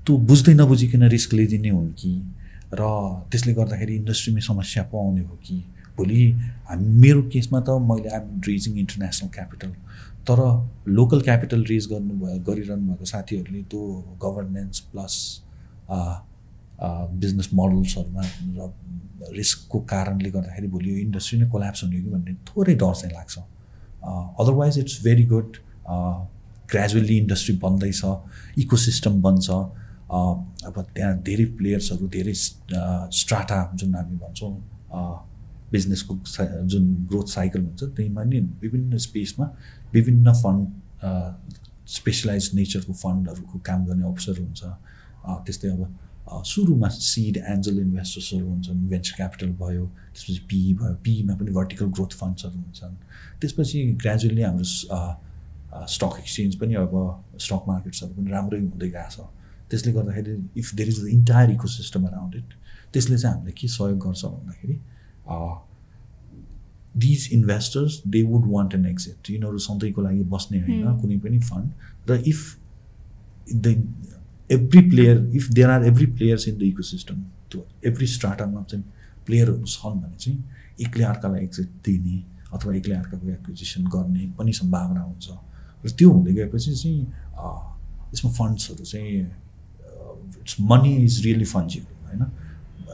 [0.06, 2.14] त्यो बुझ्दै नबुझिकन रिस्क लिइदिने हुन् कि?
[2.74, 2.82] र
[3.32, 5.58] त्यसले गर्दाखेरि इन्डस्ट्रीमै समस्या पो आउने हो कि?
[5.98, 6.22] भोलि
[6.68, 9.72] हामी मेरो केसमा त मैले आइम रेजिङ इन्टरनेसनल क्यापिटल
[10.28, 10.40] तर
[10.98, 13.82] लोकल क्यापिटल रेज गर्नुभयो गरिरहनु भएको साथीहरूले त्यो
[14.24, 15.16] गभर्नेन्स प्लस
[17.24, 18.24] बिजनेस मोडल्सहरूमा
[18.58, 18.70] र
[19.38, 23.36] रिस्कको कारणले गर्दाखेरि भोलि यो इन्डस्ट्री नै कोल्याप्स हुने कि भन्ने थोरै डर चाहिँ लाग्छ।
[24.42, 25.50] Otherwise it's very good
[26.74, 28.02] gradually industry बन्दैछ
[28.66, 30.20] ecosystem बन्छ अ,
[30.68, 32.34] अब त्यहाँ धेरै प्लेयर्सहरू धेरै
[33.20, 34.54] स्ट्राटा जुन हामी भन्छौँ
[35.74, 36.14] बिजनेसको
[36.72, 39.46] जुन ग्रोथ साइकल हुन्छ त्यहीमा नि विभिन्न स्पेसमा
[39.94, 40.68] विभिन्न फन्ड
[41.94, 44.62] स्पेसलाइज नेचरको फन्डहरूको काम गर्ने अवसर हुन्छ।
[45.46, 51.52] त्यस्तै अब सुरुमा सिड एन्जल इन्भेस्टर्सहरू हुन्छन् भेन्चर क्यापिटल भयो त्यसपछि पिई भयो पिईमा पनि
[51.58, 52.96] भर्टिकल ग्रोथ फन्ड्सहरू हुन्छन्।
[53.42, 54.68] त्यसपछि ग्रेजुअली हाम्रो
[55.74, 56.94] स्टक एक्सचेन्ज पनि अब
[57.40, 59.28] स्टक मार्केट्सहरू पनि राम्रै हुँदै गएको छ।
[59.70, 62.50] त्यसले गर्दाखेरि if there is the entire ecosystem around it
[62.94, 64.76] त्यसले चाहिँ हामीलाई के सहयोग गर्छ भन्दाखेरि
[67.06, 70.98] these investors they would want an exit यिनीहरू सधैँको लागि बस्ने होइन.
[71.02, 72.40] कुनै पनि फन्ड र if
[73.56, 73.68] the
[74.52, 78.86] every player if there are every players in the ecosystem त्यो एभ्री स्टार्टअपमा चाहिँ
[79.26, 80.38] प्लेयरहरू छन् भने चाहिँ
[80.82, 82.18] एकले अर्कालाई एक्जिट दिने
[82.54, 85.28] अथवा एकले अर्काको एक्विजिसन गर्ने पनि सम्भावना हुन्छ।
[85.84, 87.02] र त्यो हुँदै गएपछि चाहिँ
[88.14, 89.12] यसमा फन्ड्सहरू चाहिँ
[90.42, 92.24] it's money is really fungible होइन?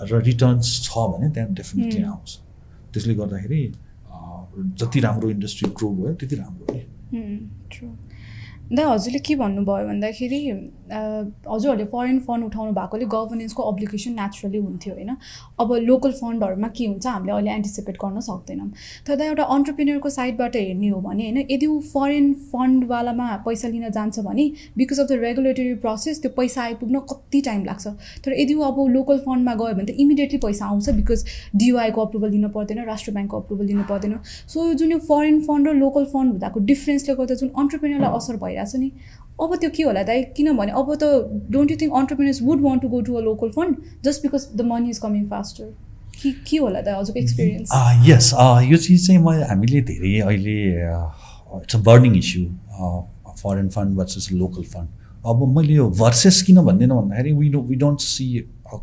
[0.10, 2.04] र रिटर्न्स छ भने त्यहाँ डेफिनेटली.
[2.04, 2.30] आउँछ।
[2.94, 3.62] त्यसले गर्दाखेरि
[4.80, 6.82] जति राम्रो इन्डस्ट्री ग्रो भयो त्यति राम्रो नि
[8.76, 10.40] दा हजुरले के भन्नुभयो भन्दाखेरि
[10.92, 15.16] हजुरहरूले फरेन फन्ड उठाउनु भएकोले गभर्नेन्सको अब्लिकेसन नेचुरली हुन्थ्यो होइन?
[15.60, 18.70] अब लोकल फन्डहरूमा के हुन्छ हामीले अहिले एन्टिसिपेट गर्न सक्दैनौँ।
[19.08, 24.20] तर एउटा अन्टरप्रिनियरको साइडबाट हेर्ने हो भने होइन यदि ऊ फरेन फन्डवालामा पैसा लिन जान्छ
[24.20, 24.46] भने
[24.78, 27.88] because of the regulatory process त्यो पैसा आइपुग्न कति टाइम लाग्छ?
[28.26, 31.26] तर यदि ऊ अब लोकल फन्डमा गयो भने त इमिडिएटली पैसा आउँछ बिकज
[31.56, 35.68] डिओआईको अप्रुभल लिनु पर्दैन राष्ट्र ब्याङ्कको अप्रुभल लिनु पर्दैन। सो यो जुन यो फरेन फन्ड
[35.68, 38.92] र लोकल फन्ड हुँदाको डिफ्रेन्सले गर्दा जुन अन्टरप्रिनियरलाई असर भइरहेको छ नि।
[39.44, 40.04] अब त्यो के होला?
[40.04, 41.04] दाइ किनभने अब त
[41.52, 43.76] don't you think entrepreneurs would want to go to a local fund
[44.06, 45.72] just because the money is coming faster
[46.22, 47.72] के के होला दाइ हजुरको एक्सपिरियन्स
[48.10, 48.32] यस
[48.72, 50.58] यो चिज चाहिँ म हामीले धेरै अहिले
[51.62, 52.46] it's a burning issue
[53.44, 54.88] foreign fund versus local fund
[55.32, 58.78] अब मैले यो भर्सेस किन भन्दिनँ भन्दाखेरि we we don't see a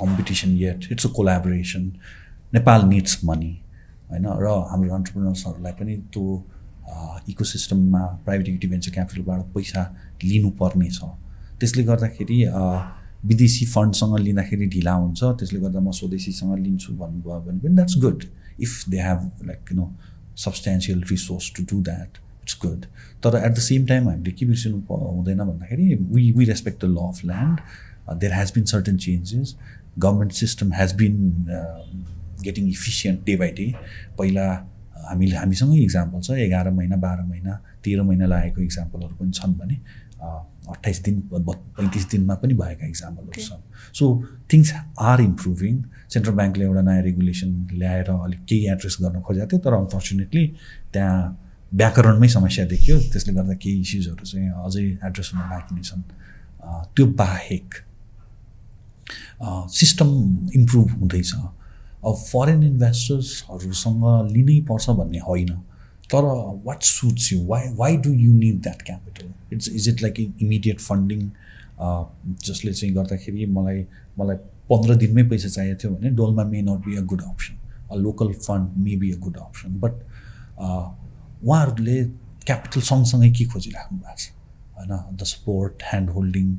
[0.00, 1.92] competition yet it's a collaboration
[2.54, 3.52] Nepal needs money
[4.10, 4.26] होइन?
[4.44, 6.24] र हाम्रो अन्टरप्रिनर्सहरूलाई पनि त्यो
[7.28, 9.82] इकोसिस्टममा प्राइभेट इक्विटी भेन्चर क्यापिटलबाट पैसा
[10.24, 11.00] लिनुपर्ने छ।
[11.60, 12.38] त्यसले गर्दाखेरि
[13.26, 18.24] विदेशी फन्डसँग लिँदाखेरि ढिला हुन्छ। त्यसले गर्दा म स्वदेशीसँग लिन्छु भन्नुभयो भने पनि that's good
[18.60, 19.86] if they have like you know
[20.44, 22.84] substantial resource to do that it's good
[23.24, 26.96] तर एट द सेम टाइम हामीले के बिर्सिनु हुँदैन भन्दाखेरि we we respect the law
[27.08, 29.56] of land there has been certain changes
[29.98, 31.14] government system has been
[32.44, 33.72] getting efficient day by day
[34.18, 34.46] पहिला
[35.08, 37.52] हामीले हामीसँगै example छ एघार महिना बाह्र महिना
[37.84, 39.76] तेह्र महिना लागेको इक्जाम्पलहरू पनि छन् भने
[40.66, 43.62] अट्ठाइस दिन पैँतिस दिनमा पनि भएका इक्जाम्पलहरू छन्।
[43.98, 44.04] So
[44.52, 45.74] things are improving
[46.14, 50.44] central ब्याङ्कले एउटा नयाँ रेगुलेसन ल्याएर अलिक केही एड्रेस गर्न खोजेको थियो तर अनफर्चुनेटली
[50.92, 51.18] त्यहाँ
[51.80, 56.02] व्याकरणमै समस्या देखियो। त्यसले गर्दा केही इस्युजहरू चाहिँ अझै एड्रेस हुन बाँकी नै छन्।
[56.94, 57.68] त्यो बाहेक
[59.80, 60.08] सिस्टम
[60.58, 61.32] इम्प्रुभ हुँदैछ।
[62.06, 65.48] अब फरेन इन्भेस्टर्सहरूसँग लिनै पर्छ भन्ने होइन।
[66.12, 66.24] तर
[66.66, 70.80] what suits you why why do you need that capital it's is it like immediate
[70.80, 71.30] funding
[72.46, 73.86] जसले चाहिँ गर्दाखेरि मलाई
[74.18, 74.36] मलाई
[74.70, 77.58] पन्ध्र दिनमै पैसा चाहिएको थियो भने Dolma may not be a good option
[77.90, 79.94] a local fund may be a good option but
[80.58, 82.02] उहाँहरूले
[82.46, 84.30] क्यापिटल सँगसँगै के खोजिराख्नु भएको छ?
[84.78, 86.56] होइन the support hand holding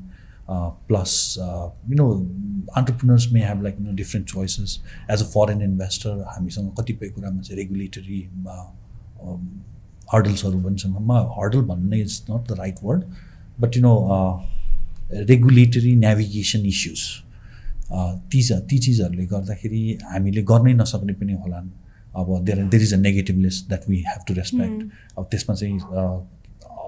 [0.88, 2.26] plus uh, you know
[2.76, 4.80] entrepreneurs may have like you know different choices.
[5.10, 8.20] As a foreign investor हामीसँग कतिपय कुरामा चाहिँ रेगुलेटरी
[10.14, 13.04] हर्डल्सहरू पनि छन् म हर्डल भन्ने is not the right word
[13.62, 13.96] but you know
[15.12, 17.02] regulatory navigation issues
[18.32, 21.70] ती ती चिजहरूले गर्दाखेरि हामीले गर्नै नसक्ने पनि होलान्
[22.16, 25.80] अब there there is a negative list that we have to respect अब त्यसमा चाहिँ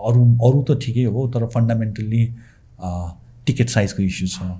[0.09, 2.23] अरू अरू त ठिकै हो तर फन्डामेन्टल्ली
[3.49, 4.51] टिकट साइजको इस्यु छ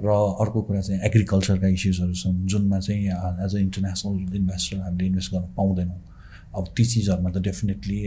[0.00, 0.08] र
[0.42, 3.06] अर्को कुरा चाहिँ एग्रिकल्चरका इस्युजहरू छन् जुनमा चाहिँ
[3.44, 6.00] एज अ इन्टरनेसनल इन्भेस्टर हामीले इन्भेस्ट गर्न पाउँदैनौँ।
[6.56, 8.02] अब ती चिजहरूमा त definitely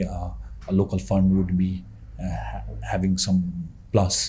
[0.74, 1.72] local fund would be
[2.22, 3.42] having some
[3.92, 4.20] plus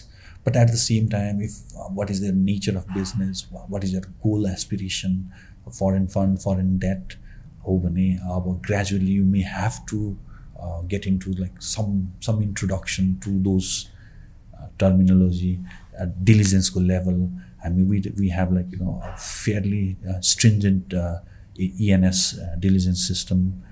[0.46, 4.08] but at the same time if what is the nature of business what is your
[4.24, 5.16] goal aspiration
[5.68, 7.14] foreign fund foreign debt
[7.66, 10.00] हो भने अब gradually you may have to
[10.90, 13.70] get into like some some introduction to those
[14.80, 15.54] terminology
[18.18, 21.18] we have like, you know, a fairly uh, stringent uh,
[21.58, 23.62] ENS uh, diligence system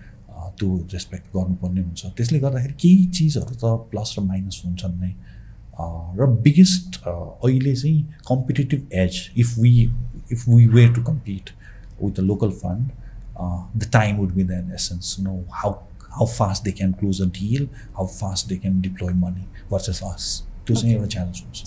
[0.58, 5.12] त्यो respect गर्नुपर्ने हुन्छ त्यसले गर्दाखेरि केही चिजहरू त प्लस र माइनस हुन्छन् नै।
[6.16, 9.92] र बिगेस्ट अहिले चाहिँ competitive edge if we
[10.32, 11.50] if we were to compete
[12.02, 12.90] with the local fund
[13.76, 15.72] the time would be the essence no how
[16.18, 20.42] how fast they can close a deal how fast they can deploy money versus us
[20.66, 21.58] त्यो चाहिँ एउटा challenge हुन्छ।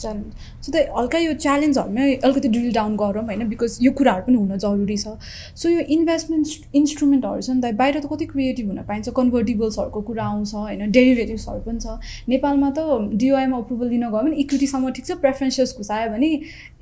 [0.63, 4.57] So त हल्का यो च्यालेन्जहरूमै अलिकति drill down गरौँ होइन बिकज यो कुराहरू पनि हुन
[4.57, 5.07] जरुरी छ।
[5.55, 10.23] सो यो इन्भेस्टमेन्ट इन्स्ट्रुमेन्टहरू छ नि त बाहिर त कति क्रिएटिभ हुन पाइन्छ। कन्भर्टिबल्सहरूको कुरा
[10.23, 11.97] आउँछ होइन डेरिभेटिभ्सहरू पनि छ।
[12.29, 12.79] नेपालमा त
[13.23, 16.29] डिओआईमा अप्रुभल लिन गयो भने इक्विटीसम्म ठिक छ प्रेफरेन्सेस घुसायो भने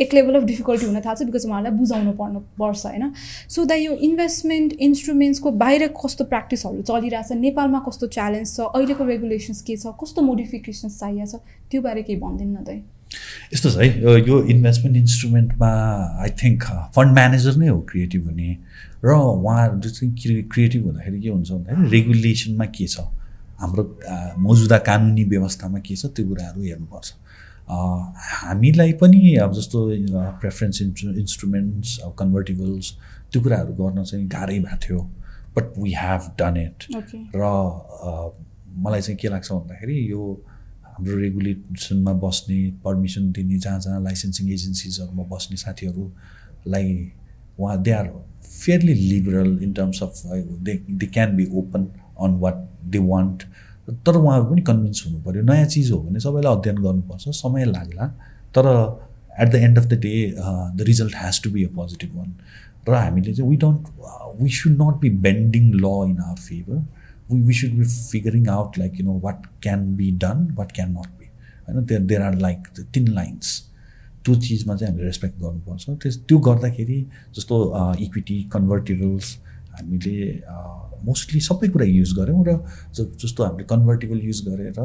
[0.02, 3.12] एक लेभल अफ डिफिकल्टी हुन थाल्छ बिकज उहाँलाई बुझाउनु पर्नु पर्छ होइन।
[3.50, 9.62] सो द यो इन्भेस्टमेन्ट इन्स्ट्रुमेन्ट्सको बाहिर कस्तो प्र्याक्टिसहरू चलिरहेछ नेपालमा कस्तो च्यालेन्ज छ अहिलेको रेगुलेसन्स
[9.64, 12.70] के छ कस्तो मोडिफिकेसन्स चाहिएको छ त्यो बारे केही भनिदिनु न त
[13.54, 13.88] यस्तो छ है
[14.28, 15.72] यो इन्भेस्टमेन्ट इन्स्ट्रुमेन्टमा
[16.24, 16.64] आई थिङ्क
[16.96, 18.50] फन्ड म्यानेजर नै हो क्रिएटिभ हुने।
[19.04, 23.00] र उहाँहरू चाहिँ क्रिएटिभ हुँदाखेरि के हुन्छ भन्दाखेरि रेगुलेसनमा के छ?
[23.60, 23.84] हाम्रो
[24.46, 26.06] मौजुदा कानुनी व्यवस्थामा के छ?
[26.16, 27.08] त्यो कुराहरू हेर्नुपर्छ।
[27.72, 29.80] हामीलाई पनि अब जस्तो
[30.42, 32.92] प्रेफरेन्स इन्स्ट्रु इन्स्ट्रुमेन्ट्स अब कन्भर्टिबल्स
[33.32, 35.00] त्यो कुराहरू गर्न चाहिँ गाह्रै भएको थियो।
[35.58, 36.80] But we have done it
[37.36, 37.44] र
[38.84, 40.24] मलाई चाहिँ के लाग्छ भन्दाखेरि यो
[41.02, 46.90] हाम्रो रेगुलेसनमा बस्ने पर्मिसन दिने जहाँ जहाँ लाइसेन्सिङ एजेन्सिजहरूमा बस्ने साथीहरूलाई
[47.58, 48.08] उहाँ they are
[49.10, 52.58] liberal in terms of uh, they, they can be open on what
[52.92, 53.46] they want.
[54.06, 58.08] तर उहाँहरू पनि कन्भिन्स हुनु पऱ्यो नयाँ चिज हो भने सबैलाई अध्ययन गर्नुपर्छ समय लाग्ला।
[58.56, 58.66] तर
[59.42, 62.36] at the end of the day the result has to be a positive one
[62.90, 63.80] र हामीले चाहिँ we don't
[64.42, 66.86] we should not be bending law in our favour
[67.34, 71.20] we should be figuring out like you know what can be done what can not
[71.20, 71.30] be
[71.68, 73.60] होइन there there are like तिन lines
[74.26, 77.56] त्यो चिजमा चाहिँ हामीले respect गर्नुपर्छ। त्यस त्यो गर्दाखेरि जस्तो
[78.00, 79.38] इक्विटी कन्भर्टेबल्स
[79.72, 80.18] हामीले
[81.06, 82.58] मोस्टली सबै कुरा युज गऱ्यौँ र
[82.94, 84.80] जस्तो हामीले कन्भर्टेबल युज गरेर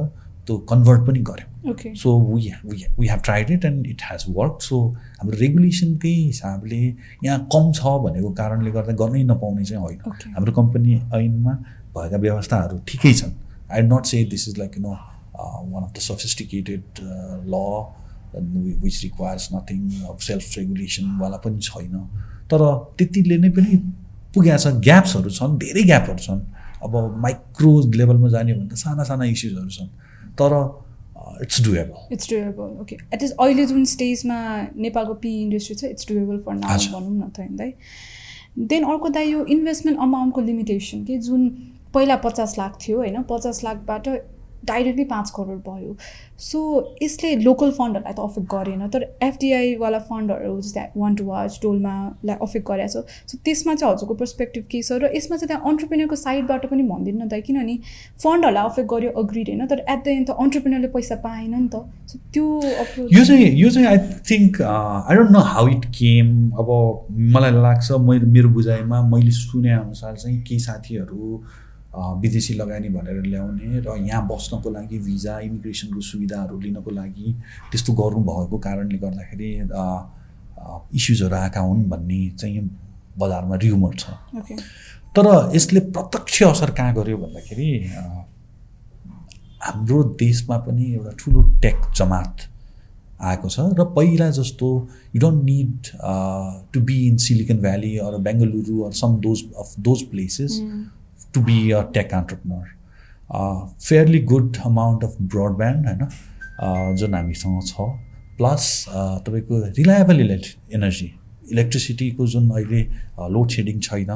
[0.46, 2.50] त्यो कन्भर्ट पनि गऱ्यौँ। So we
[2.98, 4.78] we have tried it and it has work so
[5.20, 6.82] हाम्रो रेगुलेसनकै हिसाबले
[7.24, 9.98] यहाँ कम छ भनेको कारणले गर्दा गर्नै नपाउने चाहिँ होइन.
[10.36, 11.54] हाम्रो कम्पनी ऐनमा
[11.96, 13.34] भएका व्यवस्थाहरू ठिकै छन्।
[13.72, 14.94] I not say this is like you know
[15.72, 16.82] one of the sophisticated
[17.52, 17.54] law
[18.84, 19.80] which requires nothing
[20.28, 21.94] self रेगुलेसनवाला पनि छैन।
[22.50, 22.60] तर
[22.98, 23.76] त्यतिले नै पनि
[24.34, 26.40] पुगेको छ ग्याप्सहरू छन् धेरै ग्यापहरू छन्।
[26.84, 29.88] अब माइक्रो लेभलमा जाने भने त साना साना इस्युजहरू छन्।
[30.40, 30.52] तर
[31.42, 34.36] it's doable it's doable okay at least अहिले जुन स्टेजमा
[34.84, 37.72] नेपालको पी इन्डस्ट्री छ इट्स डुएबल फर नाउ। भनौँ न त होइन दाइ
[38.72, 41.48] देन अर्को दाइ यो इन्भेस्टमेन्ट अमाउन्टको लिमिटेसन के जुन
[41.94, 43.22] पहिला पचास लाख थियो होइन?
[43.30, 44.08] पचास लाखबाट
[44.66, 45.94] डाइरेक्टली पाँच करोड भयो।
[46.42, 46.60] सो
[47.02, 52.66] यसले लोकल फन्डहरूलाई त अफेक्ट गरेन तर एफडिआईवाला फन्डहरू जस्तै वान टु वाच डोलमालाई अफेक्ट
[52.68, 56.66] गरेको छ। सो त्यसमा चाहिँ हजुरको पर्सपेक्टिभ के छ र यसमा चाहिँ त्यहाँ अन्टरप्रिनरको साइडबाट
[56.66, 57.76] पनि भनिदिनु न त किनभने
[58.24, 59.66] फन्डहरूलाई अफेक्ट गर्यो अग्रिड होइन?
[59.66, 62.46] तर एट द एन्ड त अन्टरप्रिनरले पैसा पाएन नि त। सो त्यो
[63.18, 63.98] यो चाहिँ यो चाहिँ I
[64.30, 66.74] think I don't know how it came अब
[67.36, 71.38] मलाई लाग्छ मैले मेरो बुझाइमा मैले सुने अनुसार चाहिँ केही साथीहरू
[71.96, 77.34] विदेशी लगानी भनेर ल्याउने र यहाँ बस्नको लागि भिजा इमिग्रेसनको सुविधाहरू लिनको लागि
[77.72, 79.50] त्यस्तो गर्नुभएको कारणले गर्दाखेरि
[80.94, 82.68] इस्युजहरू आएका हुन् भन्ने चाहिँ
[83.18, 84.04] बजारमा र्युमर छ।
[85.16, 87.70] तर यसले प्रत्यक्ष असर कहाँ गर्यो भन्दाखेरि
[89.62, 92.36] हाम्रो देशमा पनि एउटा ठुलो टेक जमात
[93.20, 94.68] आएको छ र पहिला जस्तो
[95.14, 95.88] you don't need
[96.72, 100.60] to be in Silicon Valley or Bengaluru or some those of those places
[101.36, 102.74] to be a tech entrepreneur
[103.80, 107.86] fairly good amount of broadband होइन जुन हामीसँग छ।
[108.38, 108.64] प्लस
[109.26, 111.12] तपाईँको रिलायबल इलेक्ट्रिक एनर्जी
[111.52, 112.82] इलेक्ट्रिसिटीको जुन अहिले
[113.34, 114.10] लोड सेडिङ छैन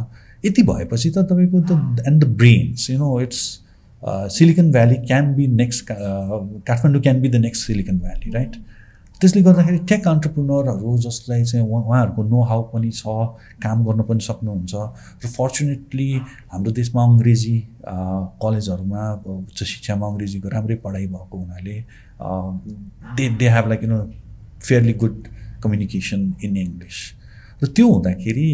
[0.44, 3.40] यति भएपछि त तपाईँको the end the brains you know it's
[4.36, 8.56] Silicon Valley can be next Kathmandu can be the next Silicon Valley right
[9.20, 13.04] त्यसले गर्दाखेरि टेक अन्टरप्रिनरहरू जसलाई चाहिँ उहाँ उहाँहरूको नो हाउ पनि छ
[13.60, 14.74] काम गर्न पनि सक्नुहुन्छ
[15.20, 16.08] र फर्चुनेटली
[16.48, 17.56] हाम्रो देशमा अङ्ग्रेजी
[18.40, 21.76] कलेजहरूमा उच्च शिक्षामा अङ्ग्रेजीको राम्रै पढाइ भएको हुनाले
[23.16, 24.00] they they have like you know
[24.60, 25.28] fairly good
[25.62, 27.02] communication in English
[27.62, 28.48] र त्यो हुँदाखेरि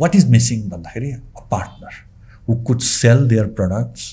[0.00, 2.00] वाट इज मिसिङ भन्दाखेरि a partner
[2.48, 4.08] who could sell their products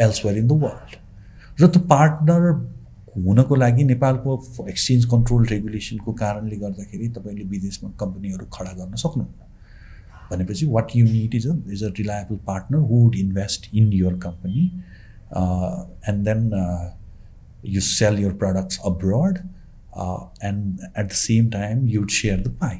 [0.00, 1.00] elsewhere in the world
[1.58, 2.52] र त्यो पार्टनर
[3.16, 4.34] हुनको लागि नेपालको
[4.68, 9.50] एक्सचेन्ज कन्ट्रोल रेगुलेसनको कारणले गर्दाखेरि तपाईँले विदेशमा कम्पनीहरू खडा गर्न सक्नुहुन्न।
[10.30, 14.18] भनेपछि what you need is a is a reliable partner who would invest in your
[14.18, 14.64] company
[16.08, 16.50] and then
[17.74, 19.38] you sell your products abroad
[20.44, 22.76] and at the same time you'd share the pie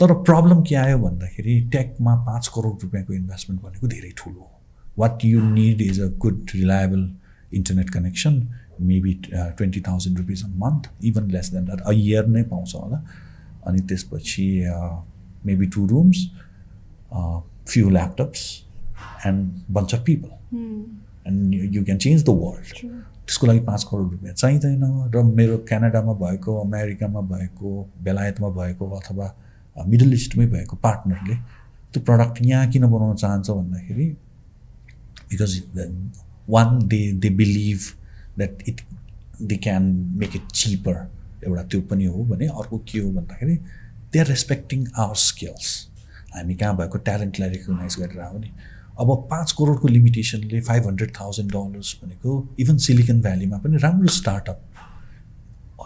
[0.00, 4.52] तर problem के आयो भन्दाखेरि टेकमा पाँच करोड रुपियाँको investment भनेको धेरै ठुलो हो।
[4.98, 7.10] What you need is a good reliable
[7.54, 8.40] internet connection
[8.80, 13.02] maybe twenty thousand rupees a month even less than that a year नै पाउँछ होला।
[13.66, 14.46] अनि त्यसपछि
[15.46, 16.18] maybe two rooms
[17.68, 18.42] few laptops
[19.26, 20.30] and bunch of people
[21.28, 22.86] and you can change the world
[23.26, 24.84] त्यसको लागि पाँच करोड रुपियाँ चाहिँदैन।
[25.14, 27.70] र मेरो क्यानाडामा भएको अमेरिकामा भएको
[28.04, 29.34] बेलायतमा भएको अथवा
[29.86, 31.34] मिडल इस्टमै भएको पार्टनरले
[31.92, 34.06] त्यो प्रडक्ट यहाँ किन बनाउन चाहन्छ भन्दाखेरि
[35.30, 35.62] because
[36.48, 37.80] one they they believe
[38.38, 38.80] that it
[39.42, 39.82] they can
[40.16, 41.12] make it cheaper
[41.46, 43.56] एउटा त्यो पनि हो भने अर्को के हो भन्दाखेरि
[44.12, 45.88] they are respecting our skills
[46.34, 48.50] हामी कहाँ भएको ट्यालेन्टलाई रेकगनाइज गरेर आयो नि?
[49.00, 54.60] अब पाँच करोडको लिमिटेसनले फाइभ हन्ड्रेड थाउजन्ड डलर्स भनेको इभन सिलिकन भ्यालीमा पनि राम्रो startup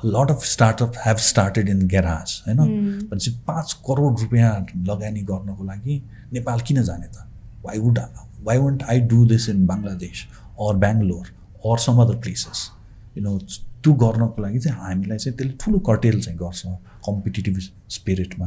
[0.05, 6.03] lot of startup have started in garage होइन भनेपछि पाँच करोड रुपियाँ लगानी गर्नको लागि
[6.33, 7.27] नेपाल किन जाने त?
[7.65, 7.99] Why would
[8.45, 10.27] why won't I do this in Bangladesh
[10.61, 12.71] or Bangalore or some other places
[13.17, 13.39] you know
[13.83, 16.67] त्यो गर्नको लागि चाहिँ हामीलाई चाहिँ त्यसले ठुलो कटेल चाहिँ गर्छ
[17.07, 17.59] कम्पिटेटिभ
[17.91, 18.47] स्पिरिटमा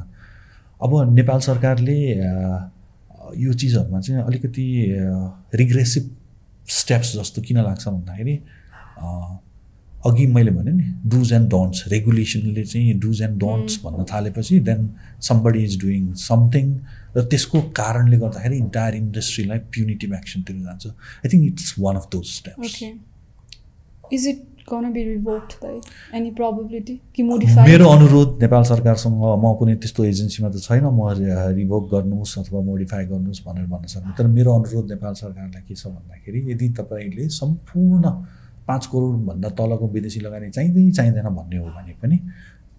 [0.82, 2.00] अब नेपाल सरकारले
[3.38, 4.66] यो चिजहरूमा चाहिँ अलिकति
[5.56, 6.10] रिग्रेसिभ
[6.72, 8.36] स्टेप्स जस्तो किन लाग्छ भन्दाखेरि
[10.06, 14.90] अघि मैले भने नि डुज एन्ड डन्ट्स रेगुलेसनले चाहिँ डुज एन्ड डन्ट्स भन्न थालेपछि then
[15.30, 16.74] somebody is doing something
[17.18, 22.26] र त्यसको कारणले गर्दाखेरि इन्टायर इन्डस्ट्रीलाई प्युनिटिभ एक्सनतिर जान्छ। I think it's one of those
[22.40, 22.82] steps?
[27.16, 27.68] कि modify?
[27.68, 31.12] मेरो अनुरोध नेपाल सरकारसँग म कुनै त्यस्तो एजेन्सीमा त छैन म
[31.60, 35.88] रिभोक गर्नुहोस् अथवा मोडिफाई गर्नुहोस् भनेर भन्न सक्नु तर मेरो अनुरोध नेपाल सरकारलाई के छ
[35.88, 38.06] भन्दाखेरि यदि तपाईँले सम्पूर्ण
[38.68, 42.20] पाँच करोडभन्दा तलको विदेशी लगानी चाहिँदै चाहिँदैन भन्ने हो भने पनि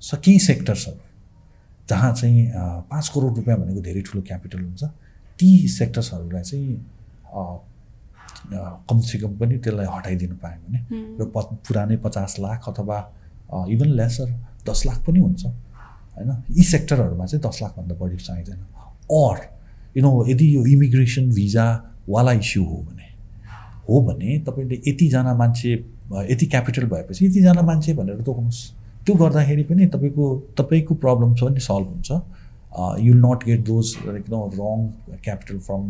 [0.01, 1.14] स केही सेक्टर्सहरू
[1.89, 2.41] जहाँ चाहिँ
[2.91, 4.85] पाँच करोड रुपियाँ भनेको धेरै ठुलो क्यापिटल हुन्छ
[5.39, 6.77] ती सेक्टर्सहरूलाई चाहिँ
[8.89, 10.79] कमसेकम पनि त्यसलाई हटाइदिनु पायो भने
[11.21, 12.99] र प पुरानै पचास लाख अथवा
[13.75, 14.29] इभन लेसर
[14.69, 15.45] दस लाख पनि हुन्छ।
[16.17, 16.31] होइन?
[16.51, 18.61] यी सेक्टरहरूमा चाहिँ दस लाखभन्दा बढी चाहिँदैन।
[19.13, 19.37] अर
[19.97, 23.09] यु नो यदि यो इमिग्रेसन भिजावाला इस्यु हो भने
[23.89, 25.73] हो भने तपाईँले यतिजना मान्छे
[26.31, 28.61] यति क्यापिटल भएपछि यतिजना मान्छे भनेर तोक्नुहोस्।
[29.07, 30.27] त्यो गर्दाखेरि पनि तपाईँको
[30.59, 32.11] तपाईँको प्रब्लम छ भने सल्भ हुन्छ।
[33.01, 34.87] युल नट गेट दोज एकदम wrong
[35.25, 35.83] capital from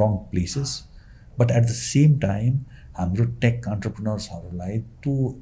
[0.00, 0.70] wrong places
[1.38, 2.58] but at the same time
[2.98, 5.34] हाम्रो टेक अन्टरप्रिनर्सहरूलाई त्यो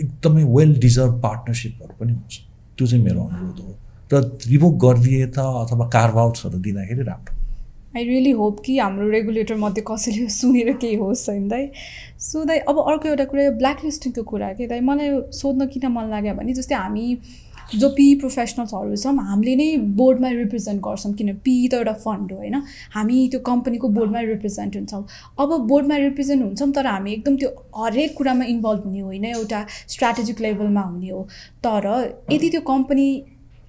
[0.00, 2.40] एकदमै वेल डिजर्भ पार्टनरसिपहरू पनि हुन्छ।
[2.78, 3.72] त्यो चाहिँ मेरो अनुरोध हो।
[4.10, 7.33] र रिभोक गरिदिए त अथवा कार्भ आउट्सहरू दिँदाखेरि राम्रो।
[7.96, 11.68] आई रियली होप कि हाम्रो रेगुलेटर मध्ये कसैले सुनेर केही होस् होइन दाइ।
[12.20, 14.66] सो दाइ अब अर्को एउटा कुरा ब्ल्याक लिस्टिङको कुरा के?
[14.66, 17.16] दाइ मलाई सोध्न किन मन लाग्यो भने जस्तै हामी
[17.74, 22.38] जो पी प्रोफेसनल्सहरू छौँ हामीले नै बोर्डमा रिप्रेजेन्ट गर्छौँ किन पी त एउटा फन्ड हो
[22.38, 22.56] होइन?
[22.94, 25.04] हामी त्यो कम्पनीको बोर्डमा रिप्रेजेन्ट हुन्छौँ।
[25.40, 30.40] अब बोर्डमा रिप्रेजेन्ट हुन्छौँ तर हामी एकदम त्यो हरेक कुरामा इन्भल्भ हुने होइन एउटा स्ट्राटेजिक
[30.40, 31.22] लेभलमा हुने हो।
[31.66, 31.88] तर
[32.32, 33.08] यदि त्यो कम्पनी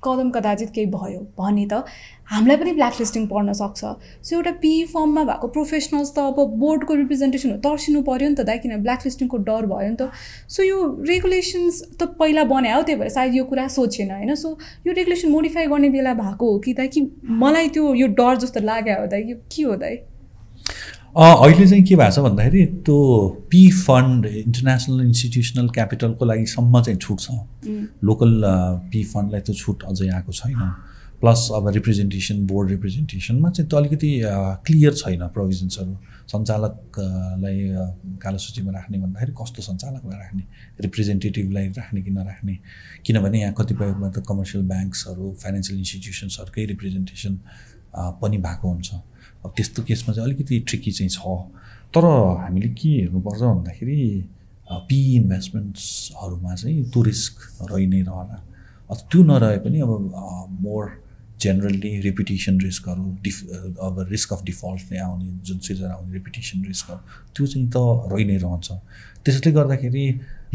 [0.03, 1.83] कदम कदाचित केही भयो भने त
[2.27, 3.81] हामीलाई पनि ब्ल्याक लिस्टिङ पर्न सक्छ।
[4.25, 8.45] सो एउटा पी फर्ममा भएको प्रोफेसनल्स त अब बोर्डको रिप्रेजेन्टेसन हो तर्सिनु पऱ्यो नि त
[8.49, 10.09] दाइ किन ब्ल्याक लिस्टिङको डर भयो नि त।
[10.49, 14.35] सो यो रेगुलेसन्स त पहिला बनायो त्यही भएर सायद यो कुरा सोचेन होइन?
[14.35, 14.57] सो
[14.87, 17.01] यो रेगुलेसन मोडिफाई गर्ने बेला भएको हो कि दाइ कि
[17.45, 19.95] मलाई त्यो यो डर जस्तो लाग्यो हो दाइ यो के हो दाइ?
[21.15, 22.97] अहिले चाहिँ के भएको छ भन्दाखेरि त्यो
[23.51, 27.29] पी फन्ड इन्टरनेसनल इन्स्टिट्युसनल क्यापिटलको लागि सम्म चाहिँ छुट छ।
[28.03, 28.41] लोकल
[28.91, 30.61] पी फन्डलाई त्यो छुट अझै आएको छैन।
[31.25, 34.09] प्लस अब रिप्रेजेन्टेसन बोर्ड रिप्रेजेन्टेसनमा चाहिँ त्यो अलिकति
[34.65, 35.93] क्लियर छैन प्रोभिजन्सहरू।
[36.29, 37.57] सञ्चालकलाई
[38.21, 40.43] कालो सूचीमा राख्ने भन्दाखेरि कस्तो सञ्चालकलाई राख्ने
[40.85, 42.55] रिप्रेजेन्टेटिभलाई राख्ने कि नराख्ने?
[43.05, 47.33] किनभने यहाँ कतिपयमा त कमर्सियल ब्याङ्क्सहरू फाइनेन्सियल इन्स्टिट्युसन्सहरूकै रिप्रेजेन्टेसन
[48.21, 48.89] पनि भएको हुन्छ।
[49.45, 51.25] अब त्यस्तो केसमा चाहिँ अलिकति ट्रिकी चाहिँ छ।
[51.89, 52.05] तर
[52.45, 53.97] हामीले के हेर्नुपर्छ भन्दाखेरि
[54.89, 57.35] पी इन्भेस्टमेन्ट्सहरूमा चाहिँ त्यो रिस्क
[57.71, 58.37] रहि नै रहला।
[59.09, 59.91] त्यो नरहे पनि अब
[60.61, 60.85] मोर
[61.45, 63.37] जेनरली रेपुटेसन रिस्कहरू डिफ
[63.87, 66.99] अब रिस्क अफ डिफल्टले आउने जुन सिजन आउने रेपुटेसन रिस्कहरू
[67.35, 67.77] त्यो चाहिँ त
[68.13, 68.71] रहि नै रहन्छ।
[69.25, 70.05] त्यसले गर्दाखेरि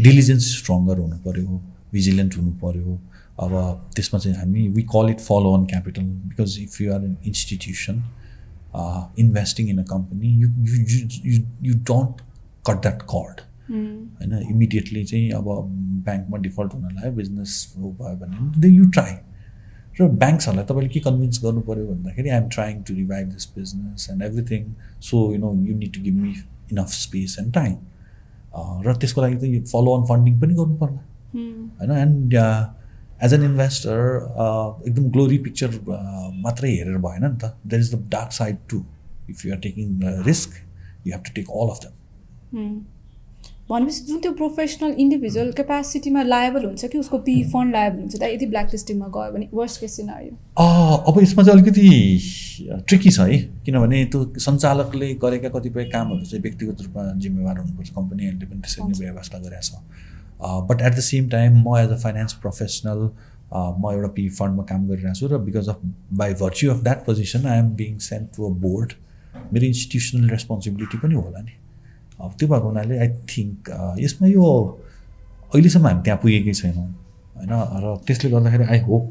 [0.07, 1.61] डिलिजेन्स स्ट्रङ्गर हुनु पऱ्यो
[1.93, 2.99] भिजिलेन्ट हुनु पऱ्यो
[3.45, 3.53] अब
[3.97, 8.03] त्यसमा चाहिँ हामी we call it follow on capital because if you are an institution
[9.25, 10.49] investing in a company you
[11.27, 12.21] you you don't
[12.67, 13.41] cut that cord
[13.73, 15.49] होइन इमिडिएटली चाहिँ अब
[16.07, 19.15] ब्याङ्कमा डिफल्ट हुन लाग्यो बिजनेस भयो भने दे यु ट्राई
[20.01, 24.23] र ब्याङ्क्सहरूलाई तपाईँले के कन्भिन्स गर्नु पऱ्यो भन्दाखेरि I'm trying to revive this business and
[24.23, 24.63] everything
[25.09, 26.35] so you know you need to give me
[26.73, 27.77] enough space and time
[28.87, 31.03] र त्यसको लागि त फलो अन फन्डिङ पनि गर्नु पर्ला।
[31.81, 31.91] होइन?
[31.97, 32.35] एन्ड
[33.25, 33.99] एज एन इन्भेस्टर
[34.89, 35.71] एकदम ग्लोरी पिक्चर
[36.47, 38.79] मात्रै हेरेर भएन नि त। There is the dark side too
[39.31, 40.51] if you are taking risk
[41.07, 41.93] you have to take all of them
[43.71, 48.35] भनेपछि जुन त्यो प्रोफेसनल इन्डिभिजुअल क्यापासिटीमा लायबल हुन्छ कि उसको पी फन्ड लायबल हुन्छ दाइ
[48.35, 50.33] यदि ब्ल्याक लिस्टिङमा गयो भने वर्स्ट केस सिनारियो
[51.11, 51.87] अब यसमा चाहिँ अलिकति
[52.89, 58.47] ट्रिकी छ है किनभने त्यो सञ्चालकले गरेका कतिपय कामहरू चाहिँ व्यक्तिगत रूपमा जिम्मेवार हुनुपर्छ कम्पनीहरूले
[58.47, 59.73] पनि त्यसरी नै व्यवस्था गरेका छ।
[60.69, 63.09] But at the same time म एज अ फाइनेन्स प्रोफेसनल
[63.55, 65.81] म एउटा पी फन्डमा काम गरिरहेको छु र because of
[66.19, 68.93] by virtue of that position I am being sent to a board
[69.53, 71.55] मेरो इन्स्टिट्युसनल रेस्पोन्सिबिलिटी पनि होला नि।
[72.21, 73.57] अब त्यो भएको हुनाले आई थिङ्क
[74.05, 74.45] यसमा यो
[75.55, 76.89] अहिलेसम्म हामी त्यहाँ पुगेकै छैनौँ
[77.37, 77.53] होइन?
[77.83, 79.07] र त्यसले गर्दाखेरि आई होप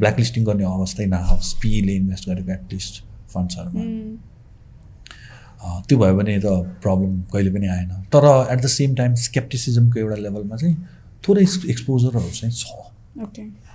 [0.00, 2.94] ब्ल्याक लिस्टिङ गर्ने अवस्थै नआओस् पीले इन्भेस्ट गरेको एटलिस्ट
[3.34, 3.82] फन्ड्सहरूमा
[5.88, 6.46] त्यो भयो भने त
[6.82, 10.76] प्रब्लम कहिले पनि आएन। तर एट द सेम टाइम स्केप्टिसिजमको एउटा लेभलमा चाहिँ
[11.24, 12.64] थोरै एक्सपोजरहरू चाहिँ छ।
[13.24, 13.69] ओके छ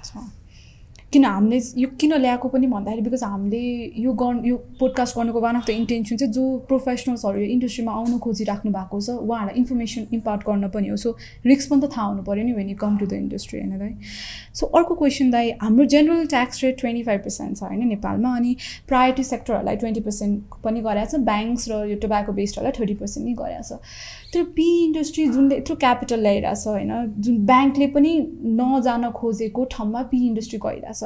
[1.16, 3.64] किन हामीले यो किन ल्याएको पनि भन्दाखेरि बिकज हामीले
[4.04, 8.18] यो गर्नु यो पोडकास्ट गर्नुको वान अफ द इन्टेन्सन चाहिँ जो प्रोफेसनल्सहरू यो इन्डस्ट्रीमा आउनु
[8.26, 12.24] खोजिराख्नु भएको छ उहाँहरूलाई इन्फर्मेसन इम्पार्ट गर्न पनि हो। सो रिक्स पनि त थाहा हुनु
[12.24, 13.94] पऱ्यो नि when you come to the industry होइन दाइ
[14.60, 18.56] सो अर्को क्वेसन दाइ हाम्रो general tax rate twenty five percent छ होइन नेपालमा अनि
[18.88, 23.36] प्रायोरिटी सेक्टरहरूलाई ट्वेन्टी पर्सेन्ट पनि गरेको छ ब्याङ्क्स र यो टोबाको बेस्डहरूलाई थर्टी पर्सेन्ट नै
[23.42, 23.80] गरेको छ।
[24.44, 30.60] पी इन्डस्ट्री जुनले यत्रो क्यापिटल ल्याइरहेछ होइन जुन ब्याङ्कले पनि नजान खोजेको ठाउँमा पी इन्डस्ट्री
[30.66, 31.04] गइरहेछ।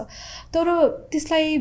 [0.53, 1.57] तर त्यसलाई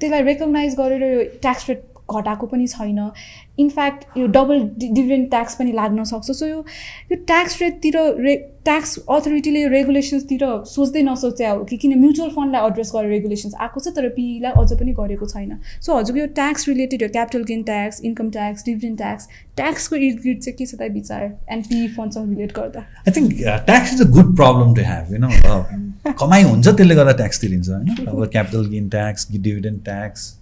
[0.00, 3.10] त्यसलाई रेकगनाइज गरेर यो ट्याक्स रेट घटाएको पनि छैन।
[3.58, 6.64] इनफ्याक्ट यो डबल डिभिडेन्ट ट्याक्स पनि लाग्न सक्छ। सो यो
[7.12, 8.34] यो ट्याक्स रेटतिर रे
[8.64, 13.80] ट्याक्स अथोरिटीले यो रेगुलेसन्सतिर सोच्दै नसोचे हो कि किन म्युचुअल फन्डलाई एड्रेस गरेर रेगुलेसन्स आएको
[13.80, 17.62] छ तर पीलाई अझ पनि गरेको छैन। सो हजुरको यो ट्याक्स रिलेटेड यो capital gain
[17.70, 21.22] tax income tax dividend tax ट्याक्सको इर्द चाहिँ के छ त विचार?
[21.50, 26.14] एन्ड पी फन्डसँग रिलेट गर्दा। I think tax is a good problem to have होइन
[26.20, 28.06] कमाइ हुन्छ त्यसले गर्दा ट्याक्स तिरिन्छ होइन?
[28.08, 30.32] अब capital gain tax dividend tax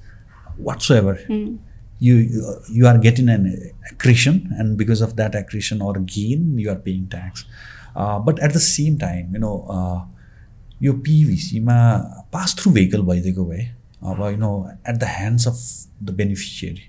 [0.67, 1.47] whatsoever Hmm.
[1.99, 2.15] you
[2.78, 3.45] you are getting an
[3.91, 7.45] accretion and because of that accretion or gain you are paying tax
[7.95, 9.99] uh, but at the same time you know uh,
[10.82, 11.75] यो पिभिसीमा
[12.34, 13.63] pass through vehicle भइदिएको भए
[14.09, 14.51] अब you know
[14.89, 15.61] at the hands of
[16.03, 16.84] the beneficiary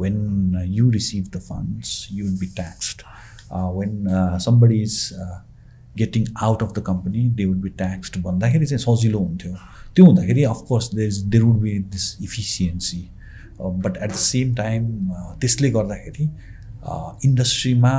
[0.00, 3.02] when you receive the funds you will be taxed
[3.78, 4.98] when somebody is
[5.97, 9.53] getting out of the company they would be taxed भन्दाखेरि चाहिँ सजिलो हुन्थ्यो।
[9.95, 13.01] त्यो हुँदाखेरि of course there is there would be this efficiency
[13.61, 14.83] but at the same time
[15.41, 16.29] त्यसले गर्दाखेरि
[17.25, 17.93] इन्डस्ट्रीमा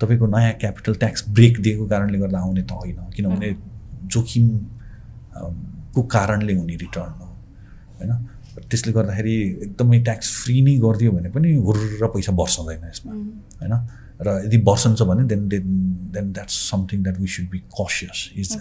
[0.00, 3.54] तपाईँको नयाँ क्यापिटल ट्याक्स ब्रेक दिएको कारणले गर्दा आउने त होइन। किनभने
[4.14, 5.54] जोखिम अम,
[5.94, 7.28] को कारणले हुने रिटर्न हो
[7.98, 8.12] होइन?
[8.70, 13.12] त्यसले गर्दाखेरि एकदमै ट्याक्स फ्री नै गरिदियो भने पनि हुर्र पैसा बर्सँदैन यसमा
[13.60, 13.74] होइन?
[14.20, 15.64] र यदि बर्सन्छ भने then then
[16.12, 18.56] then that's something that we should be cautious is.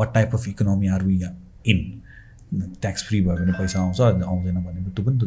[0.00, 1.16] What type of economy are we
[1.70, 1.78] in
[2.80, 5.22] tax free भयो भने पैसा आउँछ आउँदैन भने त्यो पनि त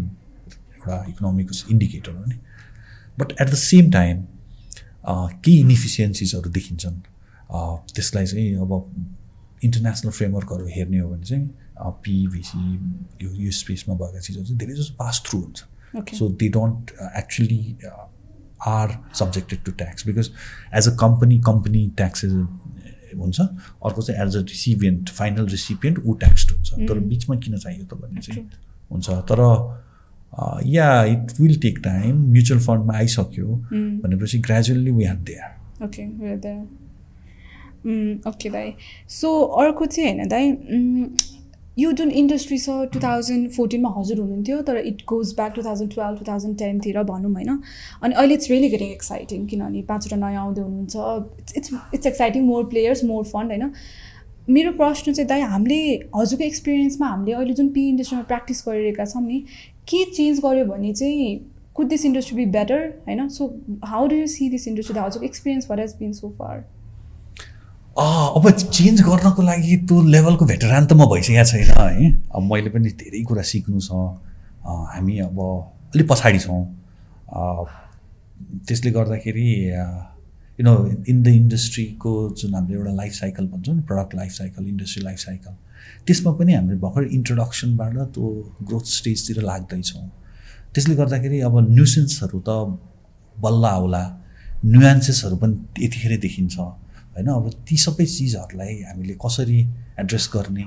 [0.76, 2.36] एउटा इकोनोमीको इन्डिकेटर हो नि।
[3.20, 4.24] But at the same time
[5.08, 6.96] केही इनइफिसियन्सिजहरू देखिन्छन्।
[7.52, 7.58] अ,
[7.96, 8.72] त्यसलाई चाहिँ अब
[9.64, 11.50] इन्टरनेसनल फ्रेमवर्कहरू हेर्ने हो भने चाहिँ
[12.04, 12.60] पिभिसी
[13.26, 15.60] यो यो स्पेसमा भएका चिजहरू चाहिँ धेरै जस्तो पास थ्रु हुन्छ.
[16.16, 17.60] So they don't actually
[18.68, 20.32] are subjected to tax because
[20.78, 22.32] as a company company taxes
[23.20, 27.86] हुन्छ अर्को चाहिँ as a recipient final recipient ऊ ट्याक्सड हुन्छ। तर बिचमा किन चाहियो
[27.86, 28.50] त भन्ने चाहिँ
[28.92, 29.40] हुन्छ तर
[30.66, 33.48] yeah it will take time mutual फन्डमा आइसक्यो
[34.04, 36.04] भनेपछि gradually we are there okay
[38.30, 38.74] okay दाइ
[39.10, 39.30] सो
[39.64, 41.06] अर्को चाहिँ होइन दाइ उम्,
[41.78, 45.94] यो जुन इन्डस्ट्री छ टु थाउजन्ड फोर्टिनमा हजुर हुनुहुन्थ्यो तर it goes back to thousand
[45.94, 47.50] twelve two thousand टेनतिर भनौँ होइन।
[48.04, 52.64] अनि अहिले इट्स रियली गेटिङ एक्साइटिङ किनभने पाँचवटा नयाँ आउँदै हुनुहुन्छ। It's it's exciting more
[52.70, 53.72] players more fund होइन।
[54.50, 55.80] मेरो प्रश्न चाहिँ दाइ हामीले
[56.16, 59.40] हजुरको एक्सपिरियन्समा हामीले अहिले जुन पी इन्डस्ट्रीमा प्र्याक्टिस गरिरहेका छौँ नि
[59.90, 61.38] के चेन्ज गर्यो भने चाहिँ
[61.76, 63.28] could this industry be better होइन?
[63.30, 63.48] So
[63.86, 66.66] how do you see this industry हजुरको experience what has been so far
[68.00, 72.90] अब चेन्ज गर्नको लागि त्यो लेभलको भेटरान त म भइसकेको छैन है। अब मैले पनि
[72.96, 73.92] धेरै कुरा सिक्नु छ।
[74.94, 75.40] हामी अब
[75.96, 76.64] अलिक पछाडि छौँ।
[78.68, 80.74] त्यसले गर्दाखेरि यु नो
[81.12, 85.20] इन द इन्डस्ट्रीको जुन हामीले एउटा लाइफ साइकल भन्छौँ नि product life cycle industry life
[85.20, 85.54] cycle
[86.08, 88.28] त्यसमा पनि हामीले भर्खर इन्ट्रोडक्सनबाट त्यो
[88.68, 90.08] ग्रोथ स्टेजतिर लाग्दैछौँ।
[90.74, 92.50] त्यसले गर्दाखेरि अब न्युसेन्सहरू त
[93.36, 94.04] बल्ल आउला।
[94.66, 96.56] न्युएन्सेसहरू पनि यतिखेरै देखिन्छ।
[97.20, 97.30] होइन?
[97.36, 99.60] अब ती सबै चिजहरूलाई हामीले कसरी
[100.00, 100.66] एड्रेस गर्ने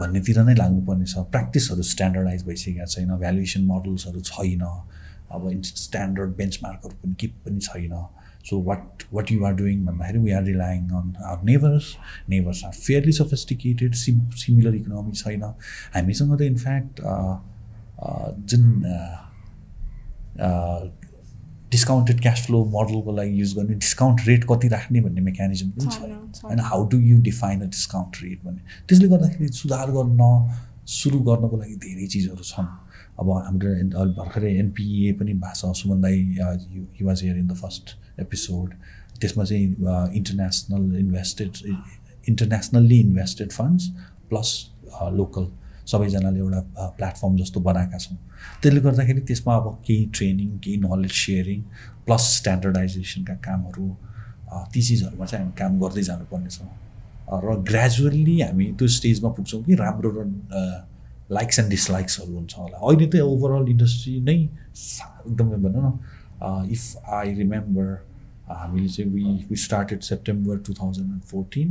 [0.00, 4.64] भन्नेतिर नै लाग्नुपर्ने छ प्र्याक्टिसहरू स्ट्यान्डर्डाइज भइसकेका छैन भ्यालुएसन मोडल्सहरू छैन
[5.32, 7.94] अब स्ट्यान्डर्ड बेन्चमार्कहरू पनि के पनि छैन।
[8.48, 11.86] So what what you are doing भन्दाखेरि we are relying on our neighbours
[12.30, 15.42] neighbours are fairly sophisticated sim similar economy छैन।
[15.94, 17.00] हामीसँग त इनफ्याक्ट
[18.50, 18.64] जुन
[21.72, 26.10] डिस्काउन्टेड क्यास फ्लो मोडलको लागि युज गर्ने डिस्काउन्ट रेट कति राख्ने भन्ने मेकानिजम पनि छैन,
[26.34, 30.22] छैन। होइन how do you define a discount rate भन्ने। त्यसले गर्दाखेरि सुधार गर्न
[30.96, 32.68] सुरु गर्नको लागि धेरै चिजहरू छन्।
[33.20, 33.70] अब हाम्रो
[34.18, 36.18] भर्खरै एनपिए पनि भएको छ। सुमन दाई
[36.98, 38.68] he was here in the first episode
[39.20, 39.66] त्यसमा चाहिँ
[40.18, 41.50] international invested
[42.28, 43.88] internationally invested funds
[44.28, 44.48] plus
[45.18, 45.46] local
[45.92, 46.60] सबैजनाले एउटा
[46.98, 48.16] प्लेटफर्म जस्तो बनाएका छौँ।
[48.62, 51.60] त्यसले गर्दाखेरि त्यसमा अब केही ट्रेनिङ केही नलेज सेयरिङ
[52.06, 53.88] प्लस स्ट्यान्डर्डाइजेसनका कामहरू
[54.72, 59.62] ती चिजहरूमा चाहिँ हामी काम गर्दै जानुपर्ने छ अ, र ग्रेजुअल्ली हामी त्यो स्टेजमा पुग्छौँ
[59.66, 60.24] कि राम्रो र
[61.32, 64.34] लाइक्स एन्ड डिसलाइक्सहरू हुन्छ होला। अहिले त ओभरअल इन्डस्ट्री नै
[65.30, 66.82] एकदमै भनौँ न इफ
[67.18, 67.86] आई रिमेम्बर
[68.48, 71.68] हामीले चाहिँ we we started September two thousand and fourteen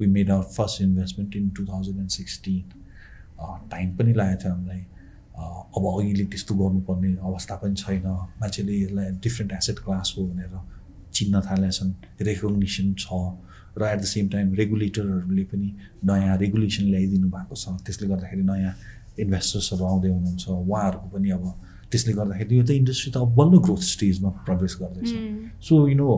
[0.00, 2.62] we made our first investment in two thousand and sixteen
[3.70, 4.82] time पनि लागेको थियो हामीलाई।
[5.76, 8.06] अब अहिले त्यस्तो गर्नुपर्ने अवस्था पनि छैन।
[8.40, 10.54] मान्छेले यसलाई डिफ्रेन्ट एसेट क्लास हो भनेर
[11.16, 11.92] चिन्न थालेछन्।
[12.28, 13.06] रेकग्निसन छ
[13.78, 15.68] र एट द सेम टाइम रेगुलेटरहरूले पनि
[16.04, 18.72] नयाँ रेगुलेसन ल्याइदिनु भएको छ। त्यसले गर्दाखेरि नयाँ
[19.18, 21.44] इन्भेस्टर्सहरू आउँदै हुनुहुन्छ। उहाँहरूको पनि अब
[21.90, 25.10] त्यसले गर्दाखेरि यो त इन्डस्ट्री त अब बल्ल ग्रोथ स्टेजमा प्रोग्रेस गर्दैछ।
[25.64, 26.08] सो यु नो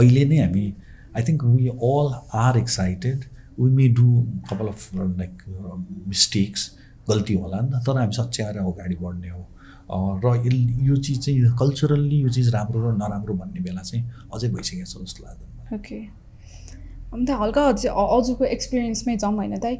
[0.00, 0.64] अहिले नै हामी
[1.16, 2.08] I think we all
[2.44, 3.18] are excited
[3.60, 4.06] we may do
[4.50, 5.42] couple of like
[6.08, 6.70] mistakes
[7.10, 9.42] गल्ती होला नि त तर हामी सच्याएर अगाडि बढ्ने हो।
[10.24, 10.26] र
[10.82, 15.04] यो चिज चाहिँ कल्चरल्ली यो चिज राम्रो र नराम्रो भन्ने बेला चाहिँ अझै भइसकेको छ
[15.04, 15.98] जस्तो लाग्दैन। ओके
[17.14, 19.76] अन्त हल्का अझै अ- अजुको एक्सपिरियन्समै जाउँ होइन दाइ।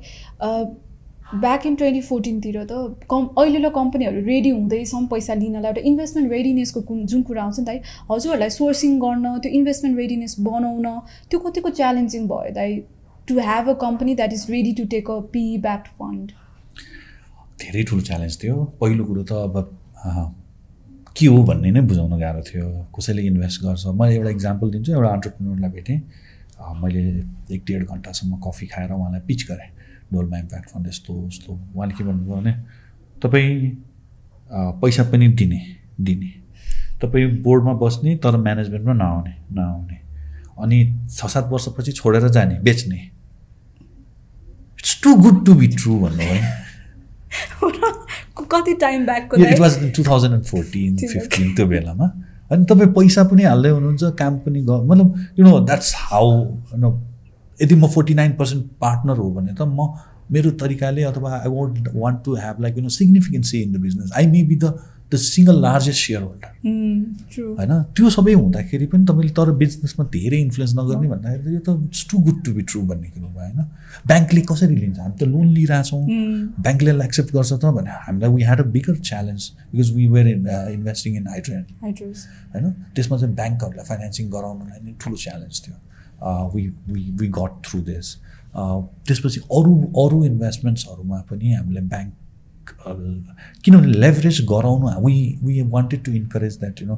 [1.34, 2.72] ब्याक इन ट्वेन्टी फोर्टिनतिर त
[3.10, 7.64] कम् अहिलेलाई कम्पनीहरू रेडी हुँदैछौँ पैसा लिनलाई एउटा इन्भेस्टमेन्ट रेडिनेसको कुन जुन कुरा आउँछ नि
[7.64, 7.78] दाइ
[8.10, 10.86] हजुरहरूलाई सोर्सिङ गर्न त्यो इन्भेस्टमेन्ट रेडिनेस बनाउन
[11.30, 12.72] त्यो कतिको च्यालेन्जिङ भयो दाइ।
[13.28, 16.32] To have a company that is ready to take a P back fund
[17.60, 19.54] धेरै ठुलो च्यालेन्ज थियो। पहिलो कुरो त अब
[21.16, 23.86] के हो भन्ने नै बुझाउन गाह्रो थियो। कसैले इन्भेस्ट गर्छ?
[23.86, 25.98] म एउटा इक्जाम्पल दिन्छु। एउटा अन्टरप्रिनरलाई भेटेँ।
[26.82, 27.00] मैले
[27.54, 29.70] एक डेढ घन्टासम्म कफी खाएर उहाँलाई पिच गरेँ।
[30.12, 32.52] डोलमा इम्प्याक्ट फन्ड यस्तो यस्तो। उहाँले के भन्नुभयो भने
[33.22, 33.52] तपाईँ
[34.82, 35.60] पैसा पनि दिने
[36.00, 36.30] दिने।
[37.02, 39.98] तपाईँ बोर्डमा बस्ने तर म्यानेजमेन्टमा नआउने नआउने।
[40.62, 40.78] अनि
[41.10, 43.00] छ सात वर्षपछि छोडेर जाने बेच्ने।
[44.84, 46.40] It's too good to be true भन्नुभयो
[48.52, 52.06] कति time ब्याकको it was two thousand and fourteen fifteen त्यो बेलामा।
[52.52, 55.06] अनि तपाईँ पैसा पनि हाल्दै हुनुहुन्छ काम पनि ग मतलब
[55.38, 56.26] you know that's how
[56.82, 56.90] no
[57.58, 59.88] यदि म फोर्टी नाइन पर्सेन्ट पार्टनर हो भने त म
[60.32, 64.08] मेरो तरिकाले अथवा I want want to have like you know significancy in the business
[64.16, 64.64] I may be the
[65.14, 66.50] the single largest shareholder
[67.58, 67.72] होइन?
[67.96, 72.02] त्यो सबै हुँदाखेरि पनि तपाईँले तर बिजनेसमा धेरै इन्फ्लुएन्स नगर्ने भन्दाखेरि त यो त it's
[72.10, 73.60] too good to be true भन्ने कुरो भयो होइन?
[74.10, 74.98] ब्याङ्कले कसरी लिन्छ?
[74.98, 76.02] हामी त लोन लिइरहेछौँ।
[76.66, 79.42] ब्याङ्कले एक्सेप्ट गर्छ त भने हामीलाई we had a bigger challenge
[79.72, 80.40] because we were in
[80.76, 82.64] investing in hydros होइन?
[82.94, 85.76] त्यसमा चाहिँ ब्याङ्कहरूलाई फाइनेन्सिङ गराउनलाई नै ठुलो च्यालेन्ज थियो।
[86.54, 88.16] We we we got through this
[89.06, 92.12] त्यसपछि अरू अरू इन्भेस्टमेन्ट्सहरूमा पनि हामीले ब्याङ्क
[92.86, 96.96] किनभने लेभरेज गराउनु we we wanted to encourage that you know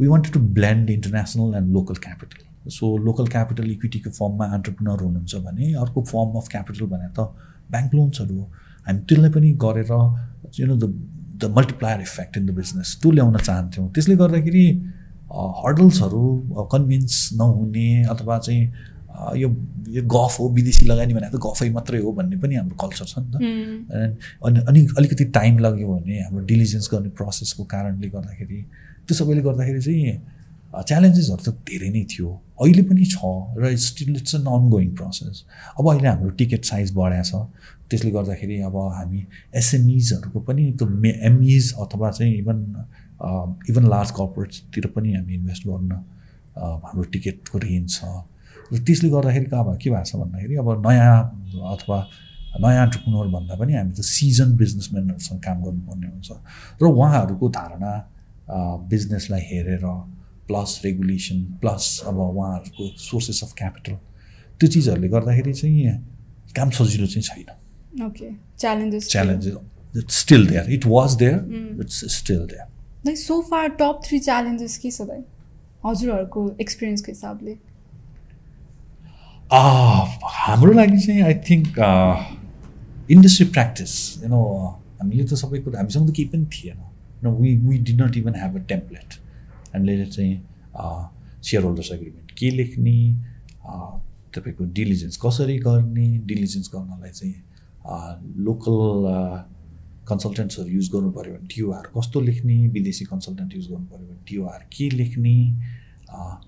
[0.00, 5.34] we wanted to blend international and local capital so local capital इक्विटीको फर्ममा अन्टरप्रिनर हुनुहुन्छ
[5.46, 7.20] भने अर्को फर्म अफ क्यापिटल भने त
[7.72, 8.44] ब्याङ्क लोन्सहरू हो।
[8.86, 9.92] हामी त्यसलाई पनि गरेर
[10.60, 10.92] you know the
[11.40, 14.66] the multiplier effect in the business त्यो ल्याउन चाहन्थ्यौँ। त्यसले गर्दाखेरि
[15.64, 16.24] हर्डल्सहरू
[16.72, 18.62] कन्भिन्स नहुने अथवा चाहिँ
[19.36, 19.48] यो
[19.96, 23.18] यो गफ हो विदेशी लगानी भने त गफै मात्रै हो भन्ने पनि हाम्रो कल्चर छ
[23.18, 23.36] नि त।
[24.46, 28.60] अनि अनि अलिकति टाइम लाग्यो भने हाम्रो डिलिजेन्स गर्ने प्रोसेसको कारणले गर्दाखेरि
[29.06, 30.14] त्यो सबैले गर्दाखेरि चाहिँ
[30.88, 32.28] च्यालेन्जेसहरू त धेरै नै थियो।
[32.62, 33.18] अहिले पनि छ
[33.58, 35.44] र still it's an ongoing process
[35.78, 39.20] अब अहिले हाम्रो टिकट साइज बढाएको छ। त्यसले गर्दाखेरि अब हामी
[39.60, 42.58] एसएमइजहरूको पनि त्यो मे एमइज अथवा चाहिँ इभन
[43.70, 45.92] इभन लार्ज कर्पोरेट्सतिर पनि हामी इन्भेस्ट गर्न
[46.56, 48.00] हाम्रो टिकटको रेन्ज छ।
[48.78, 51.18] त्यसले गर्दाखेरि अब के भएको छ भन्दाखेरि अब नयाँ
[51.74, 51.98] अथवा
[52.60, 56.30] नयाँ अन्टरप्रिनर भन्दा पनि हामी त सिजन बिजनेसम्यानहरूसँग काम गर्नुपर्ने हुन्छ।
[56.82, 57.92] र उहाँहरूको धारणा
[58.92, 59.84] बिजनेसलाई हेरेर
[60.48, 63.94] प्लस रेगुलेसन प्लस अब उहाँहरूको सोर्सेस अफ क्यापिटल
[64.58, 69.54] त्यो चिजहरूले गर्दाखेरि चाहिँ काम सजिलो चाहिँ छैन। Okay challenges challenges
[70.20, 75.00] still there it was there it's still there so far top three challenges के छ
[75.84, 77.52] हजुरहरूको एक्सपिरियन्सको हिसाबले?
[79.52, 81.78] हाम्रो लागि चाहिँ I think
[83.10, 83.92] industry practice
[84.22, 84.42] you know
[85.00, 86.76] हामीले त सबै कुरा हामीसँग त केही पनि थिएन
[87.24, 89.14] no we we did not even have a template
[89.74, 90.36] हामीले चाहिँ
[91.42, 92.94] सेयर होल्डर्स एग्रिमेन्ट के लेख्ने
[94.34, 97.34] तपाईँको डिलिजेन्स कसरी गर्ने डिलिजेन्स गर्नलाई चाहिँ
[98.46, 98.78] लोकल
[100.08, 104.62] कन्सल्टेन्ट्सहरू युज गर्नु पऱ्यो भने टिओआर कस्तो लेख्ने विदेशी कन्सल्टेन्ट युज गर्नु पऱ्यो भने टिओआर
[104.72, 105.36] के लेख्ने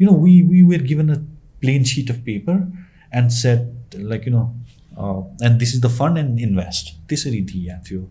[0.00, 1.18] you know we we were given a
[1.60, 2.64] plain sheet of paper
[3.14, 4.44] and set like you know
[5.44, 8.02] and this is the fund and invest त्यसरी दिइएको थियो.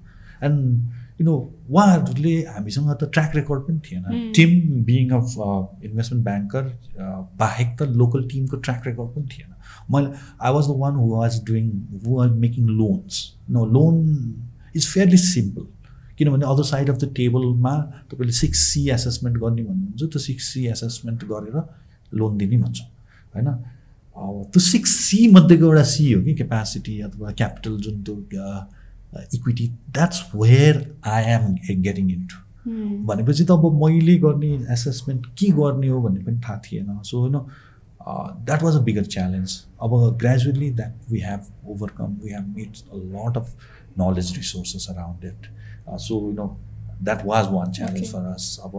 [0.44, 1.36] एन्ड यु नो
[1.70, 4.32] उहाँहरूले हामीसँग त ट्र्याक रेकर्ड पनि थिएन.
[4.36, 5.36] Team being of
[5.84, 6.64] investment banker
[7.40, 9.50] बाहेक त लोकल टिमको ट्र्याक रेकर्ड पनि थिएन.
[9.92, 10.08] मैले
[10.42, 11.70] I was the one who was doing
[12.06, 13.22] who are making loans
[13.52, 13.96] no loan
[14.76, 15.68] is fairly simple
[16.18, 17.76] किनभने अदर साइड अफ द टेबलमा
[18.12, 21.62] तपाईँले सिक्स सी एसेसमेन्ट गर्ने भन्नुहुन्छ त्यो सिक्स सी एसेसमेन्ट गरेर
[22.20, 22.88] लोन दिने भन्छौँ.
[23.36, 23.48] होइन?
[24.54, 28.16] त्यो सिक्स सी मध्येको एउटा सी हो कि क्यापासिटी अथवा क्यापिटल जुन त्यो
[29.36, 29.68] equity
[29.98, 31.54] that's where I am
[31.90, 32.38] getting into
[33.06, 37.38] भनेपछि त अब मैले गर्ने एसेसमेन्ट के गर्ने हो भन्ने पनि थाहा थिएन सो होइन
[38.46, 43.04] that was a bigger challenge अब gradually that we have overcome we have made a
[43.16, 43.56] lot of
[44.92, 45.48] around it.
[45.88, 46.46] Uh, so you know
[47.08, 48.12] that was one challenge Okay.
[48.12, 48.46] for us.
[48.66, 48.76] अब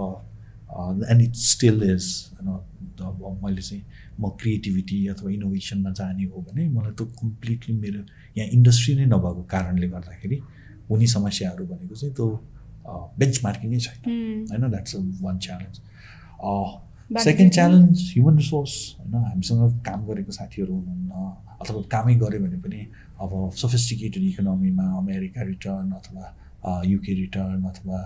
[1.94, 2.06] is
[2.38, 2.56] you know
[2.96, 3.82] the- अब मैले चाहिँ
[4.20, 8.00] म creativity अथवा इनोभेसनमा जाने हो भने मलाई त कम्प्लिटली मेरो
[8.36, 10.38] यहाँ इन्डस्ट्री नै नभएको कारणले गर्दाखेरि
[10.90, 12.28] हुने समस्याहरू भनेको चाहिँ त्यो
[13.18, 13.98] बेन्च मार्किङै छैन.
[14.50, 15.76] होइन that's one challenge
[17.24, 21.12] second challenge human resource होइन हामीसँग काम गरेको साथीहरू हुनुहुन्न
[21.62, 22.80] अथवा कामै गऱ्यो भने पनि
[23.22, 23.30] अब
[23.62, 26.24] सोफिस्टिकेटेड इकोनोमीमा अमेरिका रिटर्न अथवा
[26.92, 27.98] युके रिटर्न अथवा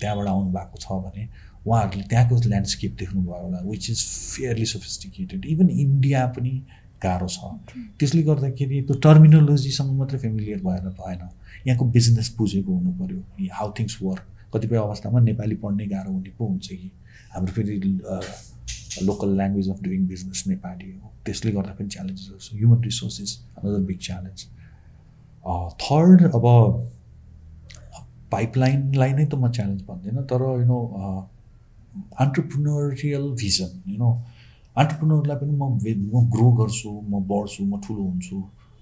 [0.00, 1.22] त्यहाँबाट आउनु भएको छ भने
[1.66, 4.00] उहाँहरूले त्यहाँको ल्यान्डस्केप देख्नुभयो होला which is
[4.34, 6.52] fairly sophisticated even India पनि
[7.04, 7.38] गाह्रो छ।
[7.98, 11.22] त्यसले गर्दाखेरि त्यो टर्मिनोलोजीसँग मात्रै फेमिलियर भएर भएन
[11.66, 13.20] यहाँको बिजनेस बुझेको हुनु पऱ्यो
[13.58, 16.90] हाउ थिङ्स वर्क कतिपय अवस्थामा नेपाली पढ्नै गाह्रो हुने पो हुन्छ कि।
[17.34, 17.76] हाम्रो फेरि
[19.08, 23.82] local language of doing business Nepali हो। त्यसले गर्दा पनि च्यालेन्जेसहरू छ human resources another
[23.90, 24.38] big challenge
[25.82, 26.46] third अब
[28.32, 30.80] पाइपलाइनलाई नै त म च्यालेन्ज भन्दिनँ तर you know
[32.22, 34.10] entrepreneurial vision you know
[34.76, 35.64] अन्टरप्रिनरलाई पनि म
[36.12, 38.38] म ग्रो गर्छु म बढ्छु म ठुलो हुन्छु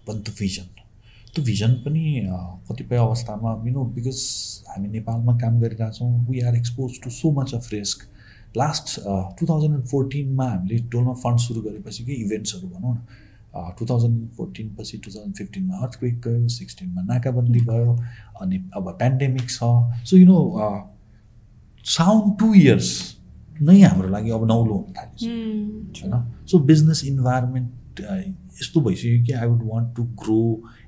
[0.07, 0.69] भन्ने त भिजन
[1.35, 2.05] त्यो भिजन पनि
[2.69, 4.21] कतिपय अवस्थामा यु नो बिकज
[4.69, 7.99] हामी नेपालमा काम गरिरहेछौँ we are expose to so much of risk
[8.57, 8.87] last
[9.41, 14.17] two thousand and फोर्टिनमा हामीले टोलमा फन्ड सुरु गरेपछि कि इभेन्ट्सहरू भनौँ न। टु थाउजन्ड
[14.37, 17.93] फोर्टिन पछि टु थाउजन्ड फिफ्टिनमा अर्थक्वेक गयो सिक्सटिनमा नाकाबन्दी भयो
[18.43, 19.71] अनि अब पेन्डेमिक छ।
[20.11, 20.39] So you know
[21.85, 22.89] sound two years
[23.63, 25.23] नै हाम्रो लागि अब नौलो हुन थालेछ.
[26.03, 26.15] होइन
[26.51, 28.01] सो बिजनेस इन्भाइरोमेन्ट
[28.61, 30.43] यस्तो भइसक्यो कि I would want to grow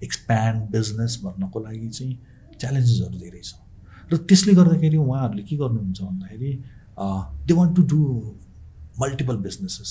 [0.04, 2.14] expand business भन्नको लागि चाहिँ
[2.60, 3.54] च्यालेन्जेसहरू धेरै छ।
[4.12, 6.52] र त्यसले गर्दाखेरि उहाँहरूले के गर्नुहुन्छ भन्दाखेरि
[7.46, 8.00] they want to do
[9.00, 9.90] multiple businesses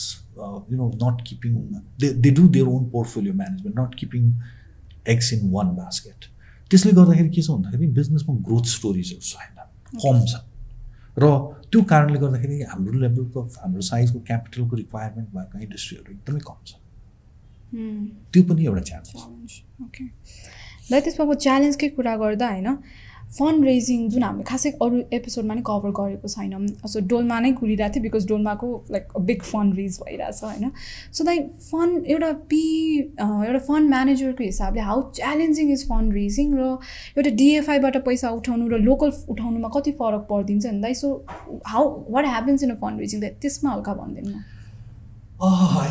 [0.72, 1.54] you know not keeping
[2.02, 4.24] they they do their own portfolio management not keeping
[5.14, 6.26] eggs in one basket
[6.72, 9.56] त्यसले गर्दाखेरि के छ भन्दाखेरि बिजनेसमा ग्रोथ स्टोरिजहरू छैन।
[10.06, 10.34] कम छ।
[11.18, 11.28] र
[11.72, 16.72] त्यो कारणले गर्दाखेरि हाम्रो लेभलको हाम्रो साइजको क्यापिटलको रिक्वायरमेन्ट भएको इन्डस्ट्रीहरू एकदमै कम छ।
[17.72, 18.02] Hmm.
[18.34, 19.54] त्यो पनि एउटा च्यालेन्ज
[19.84, 20.04] ओके
[20.92, 22.68] ल त्यसमा अब च्यालेन्जकै कुरा गर्दा होइन?
[23.38, 27.94] फन्ड रेजिङ जुन हामीले खासै अरू एपिसोडमा नै कभर गरेको छैनौँ। सो डोलमा नै घुरिरहेको
[27.96, 30.72] थियो बिकज डोलमाको लाइक बिग फन्ड रेज भइरहेछ होइन?
[31.14, 32.62] सो लाइक फन्ड एउटा पी
[33.00, 36.70] एउटा फन्ड म्यानेजरको हिसाबले how challenging is fund raising र
[37.18, 41.14] एउटा डिएफआईबाट पैसा उठाउनु र लोकल उठाउनुमा कति फरक परिदिन्छ नि दाइ so
[41.76, 44.44] how what happens in a fund raising त्यसमा हल्का भनिदिनु न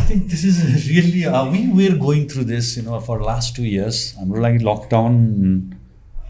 [0.09, 3.65] think this is really, uh, we were going through this, you know, for last two
[3.65, 4.15] years.
[4.19, 5.15] हाम्रो लागि लकडाउन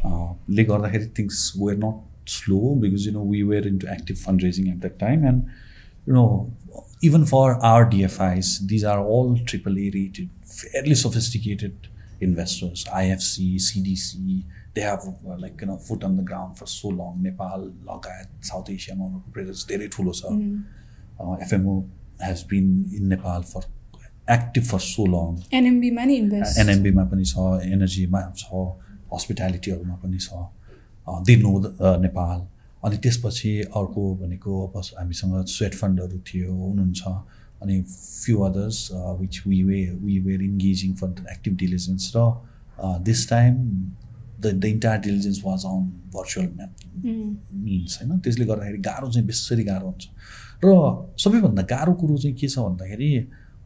[0.04, 4.68] ले गर्दाखेरि things were not slow because you know we were into active fund raising
[4.68, 5.42] at that time and
[6.08, 6.26] you know
[7.04, 11.90] even for our DFIs these are all triple A rated fairly sophisticated
[12.20, 14.44] investors, IFC, CDC,
[14.74, 17.22] they have uh, like you know foot on the ground for so long.
[17.22, 20.32] Nepal, लगायत south एसियामा उनीहरूको presence धेरै ठुलो छ
[21.44, 21.78] FMO
[22.22, 23.66] has been in Nepal for
[24.34, 28.62] active for so long एनएमबीमा नि invest एनएमबीमा पनि छ एनर्जीमा छ
[29.12, 30.28] हस्पिटालिटीहरूमा पनि छ।
[31.26, 32.40] They know the Nepal.
[32.84, 37.02] अनि त्यसपछि अर्को भनेको अब हामीसँग स्वेट फन्डहरू थियो हुनुहुन्छ।
[37.62, 38.88] अनि few others
[39.20, 42.28] which we we we were engaging for the active diligence र
[43.04, 43.56] this time
[44.40, 45.82] the the entire diligence was on
[46.14, 46.72] virtual map
[47.64, 48.18] means होइन?
[48.18, 50.08] त्यसले गर्दाखेरि गाह्रो चाहिँ बेसरी गाह्रो हुन्छ।
[50.64, 50.66] र
[51.22, 53.10] सबैभन्दा गाह्रो कुरो चाहिँ के छ भन्दाखेरि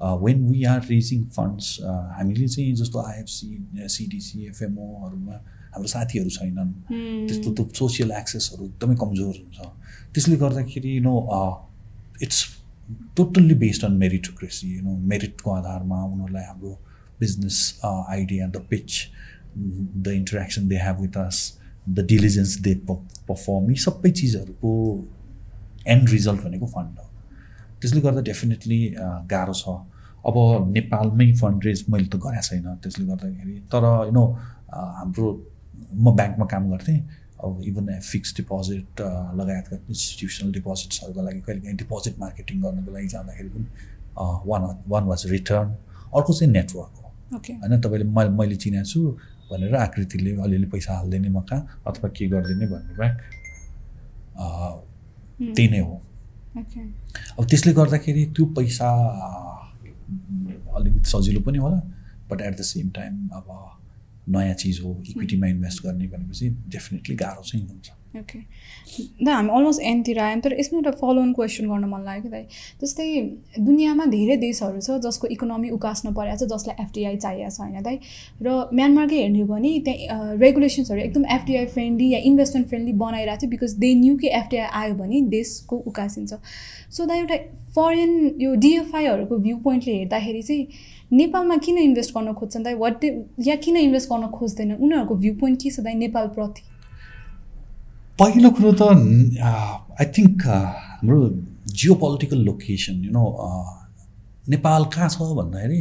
[0.00, 1.66] when we are raising funds
[2.16, 3.50] हामीले चाहिँ जस्तो आइएफसी
[3.96, 5.36] सिडिसी एफएमओहरूमा
[5.74, 6.72] हाम्रो साथीहरू छैनन्।
[7.28, 9.58] त्यस्तो त्यो सोसियल एक्सेसहरू एकदमै कमजोर हुन्छ।
[10.14, 11.14] त्यसले गर्दाखेरि no
[12.22, 12.44] it's
[13.16, 16.72] totally based on meritocracy you know मेरिटको आधारमा उनीहरूलाई हाम्रो
[17.20, 18.90] business idea the pitch
[19.56, 21.38] the interaction they have with us
[21.88, 24.70] the diligence they perform यी सबै चिजहरूको
[25.94, 27.03] एन्ड रिजल्ट भनेको फन्ड हो।
[27.84, 28.80] त्यसले गर्दा डेफिनेटली
[29.32, 29.64] गाह्रो छ।
[30.24, 30.36] अब
[30.72, 34.24] नेपालमै फन्ड रेज मैले त गरेको छैन। त्यसले गर्दाखेरि तर यु नो
[34.72, 35.26] हाम्रो
[35.92, 36.98] म ब्याङ्कमा काम गर्थेँ।
[37.44, 39.00] अब इभन फिक्स डिपोजिट
[39.38, 43.66] लगायतका इन्स्टिट्युसनल डिपोजिट्सहरूको लागि कहिलेकाहीँ डिपोजिट मार्केटिङ गर्नको लागि जाँदाखेरि पनि
[44.48, 45.68] वान वान वाज रिटर्न
[46.16, 49.00] अर्को चाहिँ नेटवर्क हो। होइन तपाईँले म मैले चिनेको छु
[49.50, 53.16] भनेर आकृतिले अलिअलि पैसा हालिदिने म कहाँ अथवा के गरिदिने भन्ने बाहेक
[55.56, 55.94] त्यही नै हो।
[57.38, 58.88] अब त्यसले गर्दाखेरि त्यो पैसा
[60.76, 61.80] अलिकति सजिलो पनि होला
[62.30, 63.46] but at the same time अब
[64.28, 68.38] नयाँ चिज हो इक्विटीमा इन्भेस्ट गर्ने भनेपछि डेफिनेटली गाह्रो चाहिँ हुन्छ। ओके
[69.24, 72.28] दा हामी अलमोस्ट एन्डतिर आयौँ तर यसमा एउटा फलो अन क्वेसन गर्न मन लाग्यो कि
[72.28, 72.44] दाइ?
[72.82, 73.06] जस्तै
[73.58, 77.98] दुनियाँमा धेरै देशहरू छ जसको इकोनोमी उकास्न परेको छ जसलाई एफडिआई चाहिएको छ होइन दाइ?
[78.42, 83.50] र म्यानमारकै हेर्ने हो भने त्यहाँ रेगुलेसन्सहरू एकदम एफडिआई फ्रेन्डली या इन्भेस्टमेन्ट फ्रेन्डली बनाइरहेको थियो
[83.50, 86.32] बिकज दे न्यू कि एफडिआई आयो भने देशको उकासिन्छ।
[86.94, 87.36] सो दा एउटा
[87.76, 88.10] फरेन
[88.40, 90.66] यो डिएफआईहरूको भ्यू पोइन्टले हेर्दाखेरि चाहिँ
[91.12, 92.74] नेपालमा किन इन्भेस्ट गर्न खोज्छन् दाइ?
[92.74, 93.04] वाट
[93.46, 94.72] या किन इन्भेस्ट गर्न खोज्दैन?
[94.74, 96.62] उनीहरूको भ्यू पोइन्ट के छ दाइ नेपालप्रति
[98.20, 98.82] पहिलो कुरो त
[99.42, 101.18] आई थिङ्क हाम्रो
[102.02, 103.24] geopolitical location you know
[104.48, 105.80] Nepal कहाँ छ भन्दाखेरि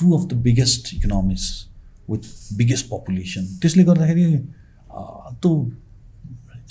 [0.00, 1.46] two of the biggest economics
[2.10, 2.24] with
[2.56, 4.26] biggest population त्यसले गर्दाखेरि
[5.42, 5.52] त्यो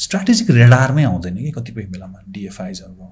[0.05, 3.07] स्ट्राटेजिक रेडारमै आउँदैन कि कतिपय बेलामा डिएफआइजहरूको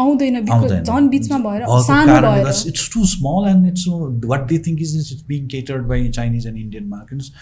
[0.00, 0.44] आउँदैन
[0.82, 3.84] झन् बिचमा भएर सानो भएर। It's too small and it's
[4.26, 7.32] what they think is it's being catered by Chinese and Indian markets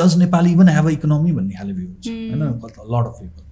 [0.00, 2.42] does Nepal even have a economy भन्ने खाले भ्यू हुन्छ। होइन?
[2.94, 3.44] लट अफ पिपल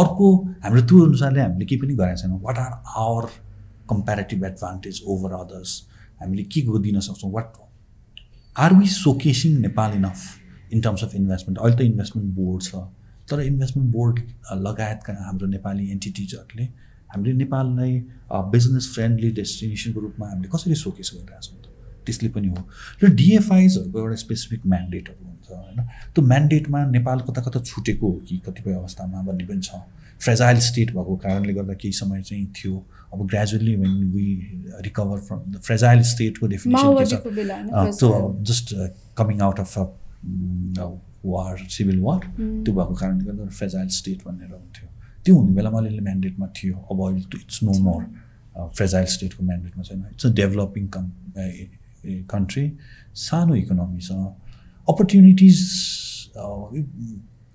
[0.00, 0.26] अर्को
[0.62, 2.72] हाम्रो त्यो अनुसारले हामीले केही पनि गरेका छैनौँ। What are
[3.02, 3.28] our
[3.90, 5.70] comparative advantage over others
[6.20, 7.30] हामीले के दिन सक्छौँ?
[7.32, 7.46] What
[8.56, 10.18] are we showcasing Nepal enough
[10.72, 12.74] in terms of investment अहिले त इन्भेस्टमेन्ट बोर्ड छ।
[13.30, 14.20] तर इन्भेस्टमेन्ट बोर्ड
[14.66, 16.66] लगायतका हाम्रो नेपाली एन्टिटिजहरूले
[17.16, 17.92] हामीले नेपाललाई
[18.54, 21.66] बिजनेस फ्रेन्डली डेस्टिनेसनको रूपमा हामीले कसरी सोकेस गरिरहेको छौँ त?
[22.06, 22.60] त्यसले पनि हो।
[23.02, 25.78] र डिएफआइजहरूको एउटा स्पेसिफिक म्यान्डेटहरू हुन्छ होइन?
[26.14, 29.82] त्यो म्यान्डेटमा नेपाल कता कता छुटेको हो कि कतिपय अवस्थामा भन्ने पनि छ।
[30.24, 32.74] फ्रेजाइल स्टेट भएको कारणले गर्दा केही समय चाहिँ थियो।
[33.12, 34.28] अब gradually when we
[34.86, 37.14] recover from the fragile स्टेटको डेफिनेसन के छ
[38.00, 38.10] त्यो.
[38.50, 38.74] Just
[39.18, 39.72] coming out of
[41.26, 44.88] war civil war त्यो भएको कारणले गर्दा फ्रेजाइल स्टेट भनेर हुन्थ्यो।
[45.26, 48.02] त्यो हुने बेलामा अलिअलि म्यान्डेटमा थियो। अब अहिले इट्स नो मोर
[48.76, 51.10] फ्रेजाइल स्टेटको म्यान्डेटमा छैन। It's a developing com
[52.30, 52.64] country
[53.26, 54.12] सानो इकोनोमी छ।
[54.88, 55.58] अपर्च्युनिटिज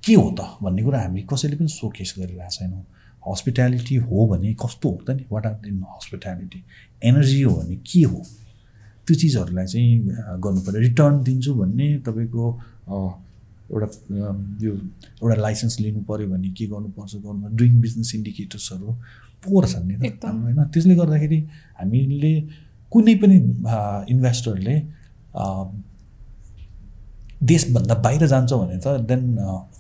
[0.04, 2.84] के हो त भन्ने कुरा हामी कसैले पनि सोकेस गरिरहेको छैनौँ।
[3.24, 5.24] हस्पिटालिटी हो भने कस्तो हो त नि?
[5.32, 6.64] What are in hospitality
[7.10, 8.20] energy हो भने के हो?
[9.08, 9.92] त्यो चिजहरूलाई चाहिँ
[10.44, 12.46] गर्नु पऱ्यो रिटर्न दिन्छु भन्ने तपाईँको
[13.72, 13.88] एउटा
[14.66, 14.72] यो
[15.22, 18.96] एउटा लाइसेन्स लिनु पऱ्यो भने के गर्नुपर्छ गर्नु डुइङ बिजनेस इन्डिकेटर्सहरू
[19.46, 21.40] पोर छन् नि त। हाम्रो होइन त्यसले गर्दाखेरि
[21.80, 22.34] हामीले
[22.92, 23.36] कुनै पनि
[24.14, 24.76] इन्भेस्टरले
[27.50, 29.22] देशभन्दा बाहिर जान्छ भने त then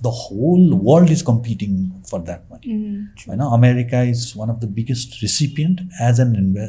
[0.03, 1.75] the whole world is competing
[2.11, 2.77] for that money.
[3.27, 6.63] होइन America is one of the biggest recipient as an inve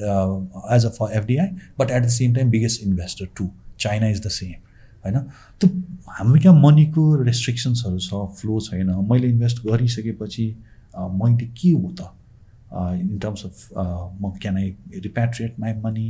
[0.77, 1.49] as a for FDI
[1.79, 3.49] but at the same time biggest investor to
[3.81, 4.55] China is the same
[5.05, 5.19] होइन?
[5.61, 5.69] त्यो
[6.09, 10.47] हाम्रो कहाँ मनीको रेस्ट्रिक्सन्सहरू छ flow छैन। मैले invest गरिसकेपछि
[10.97, 12.13] मैले के हो त?
[13.01, 13.69] इन टर्म्स अफ
[14.23, 16.09] म can I repatriate my money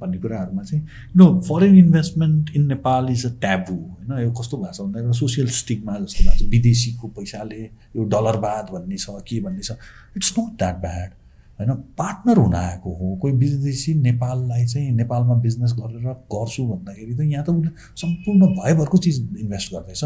[0.00, 0.82] भन्ने कुराहरूमा चाहिँ
[1.16, 4.18] no foreign investment in Nepal is a taboo होइन?
[4.22, 7.62] यो कस्तो छ भन्दा एउटा सोसियल स्टिकमा जस्तो भएको छ। विदेशीको पैसाले
[7.96, 9.72] यो डलरवाद भन्ने छ के भन्ने छ।
[10.16, 11.10] इट्स नट द्याट ब्याड
[11.58, 17.20] होइन पार्टनर हुन आएको हो कोही विदेशी नेपाललाई चाहिँ नेपालमा बिजनेस गरेर गर्छु भन्दाखेरि त
[17.20, 20.04] यहाँ त उसले सम्पूर्ण भयभरको चिज इन्भेस्ट गर्दैछ।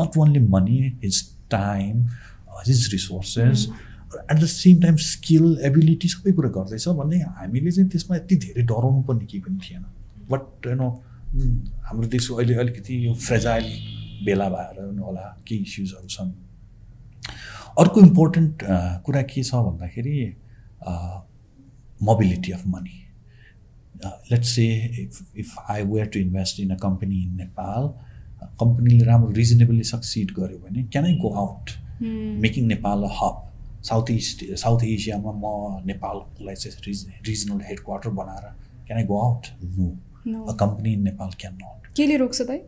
[0.00, 2.06] Not only money his time
[2.66, 3.66] his resources
[4.30, 8.62] at the same time skill ability सबै कुरा गर्दैछ भन्ने हामीले चाहिँ त्यसमा यति धेरै
[8.62, 9.84] डराउनु पर्ने केही पनि थिएन।
[10.30, 10.88] बट यु नो
[11.84, 13.66] हाम्रो देशको अहिले अलिकति यो फ्रेजाइल
[14.24, 16.32] बेला भएर होला केही इस्युजहरू छन्।
[17.78, 18.62] अर्को इम्पोर्टेन्ट
[19.04, 20.14] कुरा के छ भन्दाखेरि
[22.02, 23.00] mobility of money
[24.32, 24.66] let's say
[25.02, 27.88] if if I were to invest in a company in Nepal
[28.60, 31.70] कम्पनीले राम्रो रिजनेबली सक्सिड गर्यो भने can I go out
[32.46, 33.42] making Nepal a hub
[33.88, 38.50] south east south एसियामा म नेपाललाई चाहिँ रिज रिजनल हेड क्वार्टर बनाएर
[38.86, 39.88] can I go out no
[40.26, 40.48] no.
[40.48, 42.60] A company in Nepal can not केले रोक्छ दाइ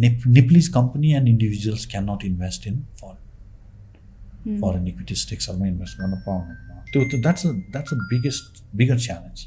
[0.00, 4.60] Nep Nepalese company and individuals can not invest in foreign.
[4.60, 9.38] Foreign equity स्टेक्सहरूमा invest गर्न पाउनुहुन्न त्यो त that's that's a biggest bigger challenge.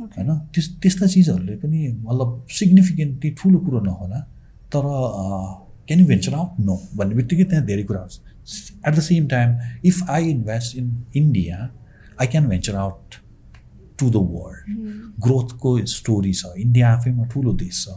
[0.00, 0.30] होइन?
[0.54, 2.28] त्यस त्यस्ता चिजहरूले पनि मतलब
[2.58, 4.20] सिग्निफिकेन्टली ठुलो कुरो नहोला
[4.74, 4.84] तर
[5.86, 8.18] can you venture out no भन्ने बित्तिकै त्यहाँ धेरै कुराहरू छ
[8.86, 9.48] at the same time
[9.84, 10.86] if I invest in
[11.16, 11.58] India
[12.20, 13.14] I can venture out
[13.98, 14.60] to the world.
[15.24, 17.88] ग्रोथको story छ। इन्डिया आफैमा ठुलो देश छ।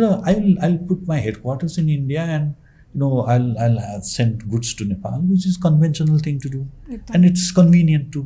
[0.00, 2.52] र I will I will put my headquarters in India and
[2.94, 6.60] you know I I send goods to Nepal which is conventional thing to do.
[6.90, 8.22] And it's convenient too.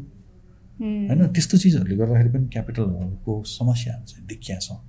[0.81, 4.81] होइन त्यस्तो चिजहरूले गर्दाखेरि पनि क्यापिटलहरूको समस्याहरू चाहिँ देखिया छ.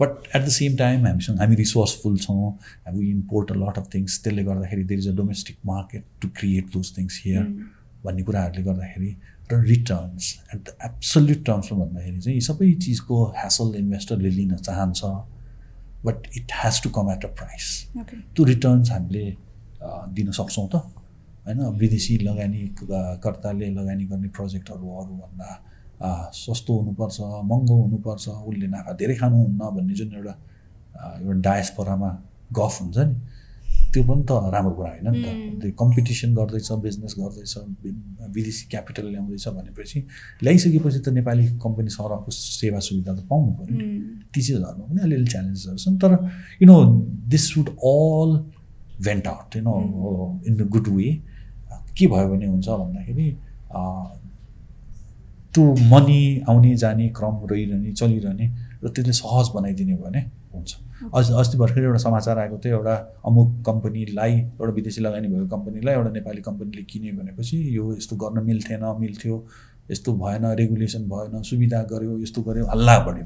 [0.00, 2.52] But at the same time हामीसँग हामी रिसोर्सफुल छौँ
[2.86, 6.72] हामी import a lot of things त्यसले गर्दाखेरि there is a domestic market to create
[6.74, 7.44] those things here.
[8.04, 9.10] भन्ने कुराहरूले गर्दाखेरि
[9.52, 15.00] र रिटर्न्स एट द एब्सोल्युट टर्म्समा भन्दाखेरि चाहिँ यी सबै चिजको ह्यासल इन्भेस्टरले लिन चाहन्छ
[16.04, 17.66] but it has to come at a price.
[18.34, 19.24] त्यो रिटर्न्स हामीले
[20.16, 20.74] दिन सक्छौँ त।
[21.46, 21.60] होइन?
[21.80, 22.62] विदेशी लगानी
[23.24, 25.50] कर्ताले लगानी गर्ने प्रोजेक्टहरू अरूभन्दा
[26.00, 30.34] अँ, सस्तो हुनुपर्छ महँगो हुनुपर्छ उसले नाफा धेरै खानुहुन्न भन्ने जुन एउटा
[30.96, 32.10] अँ, एउटा डायस्पोरामा
[32.58, 33.14] गफ हुन्छ नि।
[33.92, 35.28] त्यो पनि त राम्रो कुरा होइन नि त।
[35.60, 37.54] त्यो कम्पिटिसन गर्दैछ बिजनेस गर्दैछ
[38.36, 39.98] विदेशी क्यापिटल ल्याउँदैछ भनेपछि
[40.44, 43.86] ल्याइसकेपछि त नेपाली कम्पनी सरहको सेवा सुविधा त पाउनु पऱ्यो नि।
[44.32, 46.12] ती चिजहरूमा पनि अलिअलि च्यालेन्जेसहरू छन् तर
[46.62, 46.76] you know
[47.32, 48.30] this should all
[49.06, 49.74] vent out you know
[50.46, 51.08] in the good way
[51.98, 53.28] के भयो भने हुन्छ भन्दाखेरि
[55.54, 55.62] त्यो
[55.92, 58.46] मनी आउने जाने क्रम रहिरहने चलिरहने
[58.84, 60.20] र त्यसले सहज बनाइदिने भने
[60.54, 60.76] हुन्छ।
[61.14, 62.94] अझ अस्ति भर्खर एउटा समाचार आएको थियो एउटा
[63.26, 68.44] अमुक कम्पनीलाई एउटा विदेशी लगानी भएको कम्पनीलाई एउटा नेपाली कम्पनीले किन्यो भनेपछि यो यस्तो गर्न
[68.44, 69.44] मिल्थेन मिल्थ्यो
[69.90, 73.24] यस्तो भएन रेगुलेसन भएन सुविधा गर्यो यस्तो गर्यो हल्ला बढ्यो।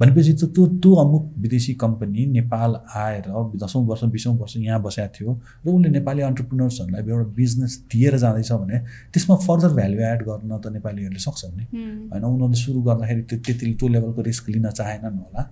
[0.00, 3.28] भनेपछि त त्यो त्यो अमुक विदेशी कम्पनी नेपाल आएर
[3.62, 5.30] दसौँ वर्ष बिसौँ वर्ष यहाँ बसेको थियो
[5.66, 8.78] र उसले नेपाली अन्टरप्रिनर्सहरूलाई एउटा बिजनेस दिएर जाँदैछ भने
[9.14, 11.64] त्यसमा फर्दर भ्याल्यु एड गर्न त नेपालीहरूले सक्छन् नि।
[12.10, 15.42] होइन उनीहरूले सुरु गर्दाखेरि त्यो त्यति त्यो लेभलको रिस्क लिन चाहेनन् होला।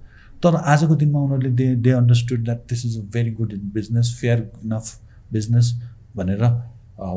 [0.43, 4.38] तर आजको दिनमा उनीहरूले they they understood that this is a very good business fair
[4.64, 5.01] enough
[5.32, 5.72] business
[6.16, 6.43] भनेर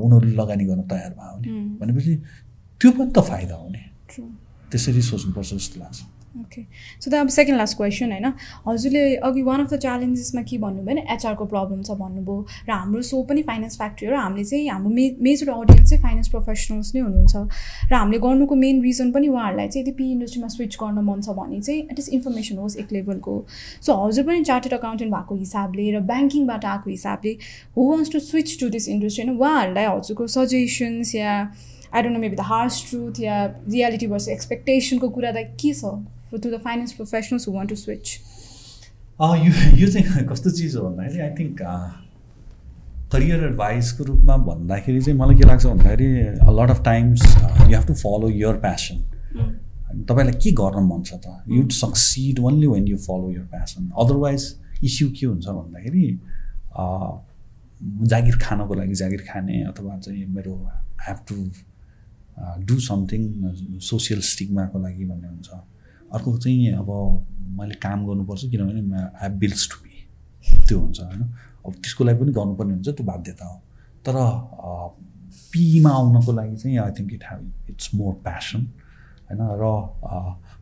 [0.05, 2.15] उनीहरूले लगानी गर्न तयार भयो भने भनेपछि
[2.81, 4.29] त्यो पनि त फाइदा हो नि True.
[4.71, 5.99] त्यसरी सोच्नुपर्छ जस्तो लाग्छ।
[6.33, 6.61] ओके
[7.01, 8.25] सो त अब सेकेन्ड लास्ट क्वेसन होइन
[8.67, 12.37] हजुरले अघि वान अफ द च्यालेन्जेसमा के भन्नुभयो भने एचआरको प्रब्लम छ भन्नुभयो
[12.69, 16.01] र हाम्रो सो पनि फाइनेन्स फ्याक्ट्री हो र हामीले चाहिँ हाम्रो मे मेजर अडियन्स चाहिँ
[16.03, 17.35] फाइनेन्स प्रोफेसनल्स नै हुनुहुन्छ
[17.91, 21.35] र हामीले गर्नुको मेन रिजन पनि उहाँहरूलाई चाहिँ यदि पी इन्डस्ट्रीमा स्विच गर्न मन छ
[21.41, 23.35] भने चाहिँ एटलिस्ट इन्फर्मेसन होस् एक लेभलको
[23.81, 27.35] सो हजुर पनि चार्टेड अकाउन्टेन्ट भएको हिसाबले र ब्याङ्किङबाट आएको हिसाबले
[27.77, 31.37] who wants to switch to this industry होइन उहाँहरूलाई हजुरको suggestions yeah
[31.93, 33.37] I don't know maybe the harsh truth yeah
[33.69, 35.95] reality versus एक्सपेक्टेसनको कुरा त के छ?
[36.37, 38.17] To the finance professionals who want to switch
[39.21, 41.61] अँ, यो यो चाहिँ कस्तो चिज हो भन्दाखेरि आई थिङ्क
[43.11, 46.07] करियर एडभाइसको रूपमा भन्दाखेरि चाहिँ मलाई के लाग्छ भन्दाखेरि
[46.59, 49.03] lot of times you have to follow your passion
[50.09, 51.43] तपाईँलाई के गर्न मन छ त?
[51.49, 54.47] You'd succeed only when you follow your passion otherwise
[54.89, 56.07] issue के हुन्छ भन्दाखेरि
[56.77, 57.11] अँ,
[58.13, 60.53] जागिर खानको लागि जागिर खाने अथवा चाहिँ मेरो
[61.07, 61.35] have to
[62.67, 63.21] do something
[63.91, 65.49] social स्टिगमाको लागि भन्ने हुन्छ।
[66.13, 66.89] अर्को चाहिँ अब
[67.59, 69.95] मैले काम गर्नुपर्छ किनभने आई बिल्स टु बी
[70.67, 71.21] त्यो हुन्छ होइन?
[71.65, 73.57] अब त्यसको लागि पनि गर्नुपर्ने हुन्छ त्यो बाध्यता हो।
[74.05, 74.15] तर
[75.53, 78.61] पीमा आउनको लागि चाहिँ I think it have it's more passion
[79.29, 79.41] होइन?
[79.61, 79.63] र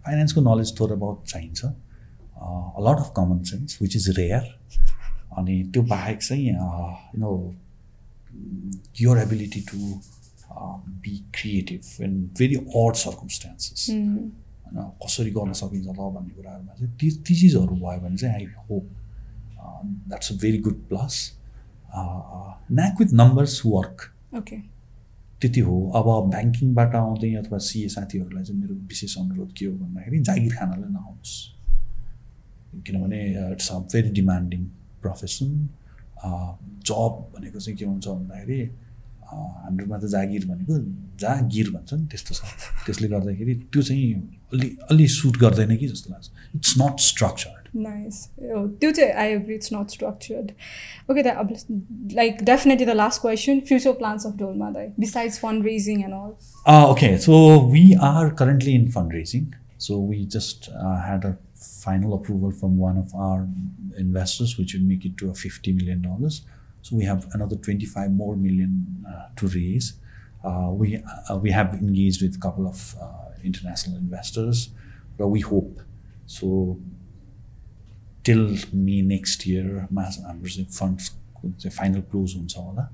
[0.06, 1.66] फाइनेन्सको नलेज थोरै बहुत चाहिन्छ।
[2.86, 4.43] Lot of common sense which is rare
[5.38, 6.56] अनि त्यो बाहेक चाहिँ you
[7.20, 7.32] know
[9.24, 9.78] ability to
[10.56, 13.89] uh, be creative in very odd circumstances
[14.72, 18.45] होइन कसरी गर्न सकिन्छ ल भन्ने कुराहरूमा चाहिँ ती ती चिजहरू भयो भने चाहिँ I
[18.69, 18.86] hope
[20.09, 21.15] that's a very good plus
[21.95, 23.97] knack with numbers work
[24.38, 24.57] okay
[25.41, 30.19] त्यति हो। अब ब्याङ्किङबाट आउँदै अथवा सिए साथीहरूलाई चाहिँ मेरो विशेष अनुरोध के हो भन्दाखेरि
[30.30, 31.36] जागिर खानलाई नआउनुहोस्
[32.88, 34.61] किनभने it's a very demanding
[35.01, 35.49] profession
[36.89, 40.78] जब भनेको चाहिँ के हुन्छ भन्दाखेरि अँ, हाम्रोमा त जागिर भनेको
[41.24, 42.41] जागिर भन्छ नि त्यस्तो छ।
[42.86, 44.07] त्यसले गर्दाखेरि त्यो चाहिँ
[44.54, 49.56] अलि अलि सुट गर्दैन कि जस्तो लाग्छ इट्स नट स्ट्रक्चर्ड नाइस त्यो चाहिँ I agree
[49.56, 50.52] it's not structured
[51.12, 51.54] okay the अब
[52.16, 56.34] like definitely the last question future plans of Dolma दाइ besides fund raising and all
[56.72, 57.38] Uh, okay, so
[57.76, 59.45] we are currently in fundraising.
[59.78, 63.47] So we just uh, had a final approval from one of our
[63.97, 66.04] investors, which would make it to a $50 million.
[66.30, 69.93] So we have another 25 more million uh, to raise.
[70.43, 72.39] Uh, we, uh, we have engaged with
[73.41, 74.70] a couple of uh, international investors,
[75.18, 75.80] but we hope.
[76.26, 76.78] So
[78.24, 81.11] till May next year, mass हाम्रो चाहिँ funds
[81.47, 82.89] चाहिँ final close हुन्छ होला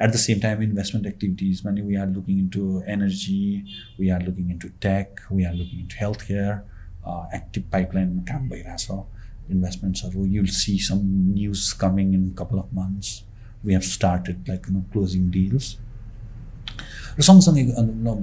[0.00, 3.64] at the same time investment activities many we are looking into energy
[3.98, 6.62] we are looking into tech we are looking into healthcare
[7.06, 8.90] uh, active pipeline काम भइरहेछ
[9.50, 13.24] इन्भेस्टमेन्ट्सहरू you'll see some news coming in couple of months
[13.64, 15.78] we have started like you know closing deals
[17.17, 17.63] र सँगसँगै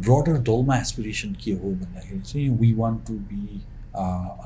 [0.06, 3.42] broader Dolma aspiration के हो भन्दाखेरि चाहिँ we want to be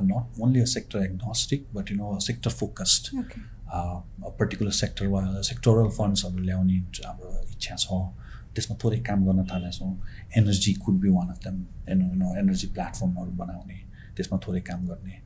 [0.08, 3.10] not only a sector agnostic but you know sector focused
[4.38, 5.20] particular sector वा
[5.50, 8.00] sectoral फन्ड्सहरू ल्याउने हाम्रो इच्छा छ।
[8.56, 9.92] त्यसमा थोरै काम गर्न थालेका छौँ
[10.40, 11.56] energy could be one of them
[12.16, 13.78] no energy प्लेटफर्महरू बनाउने
[14.16, 15.16] त्यसमा थोरै काम गर्ने।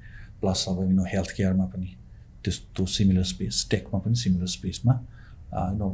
[0.42, 1.94] प्लस अब यु नो हेल्थ केयरमा पनि
[2.42, 4.94] त्यस्तो सिमिलर स्पेस टेकमा पनि similar स्पेसमा
[5.54, 5.88] you know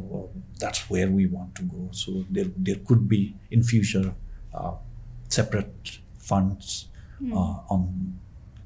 [0.59, 4.13] that's where we want to go so there there could be in future
[5.31, 5.99] separate
[6.29, 6.85] funds
[7.73, 7.85] on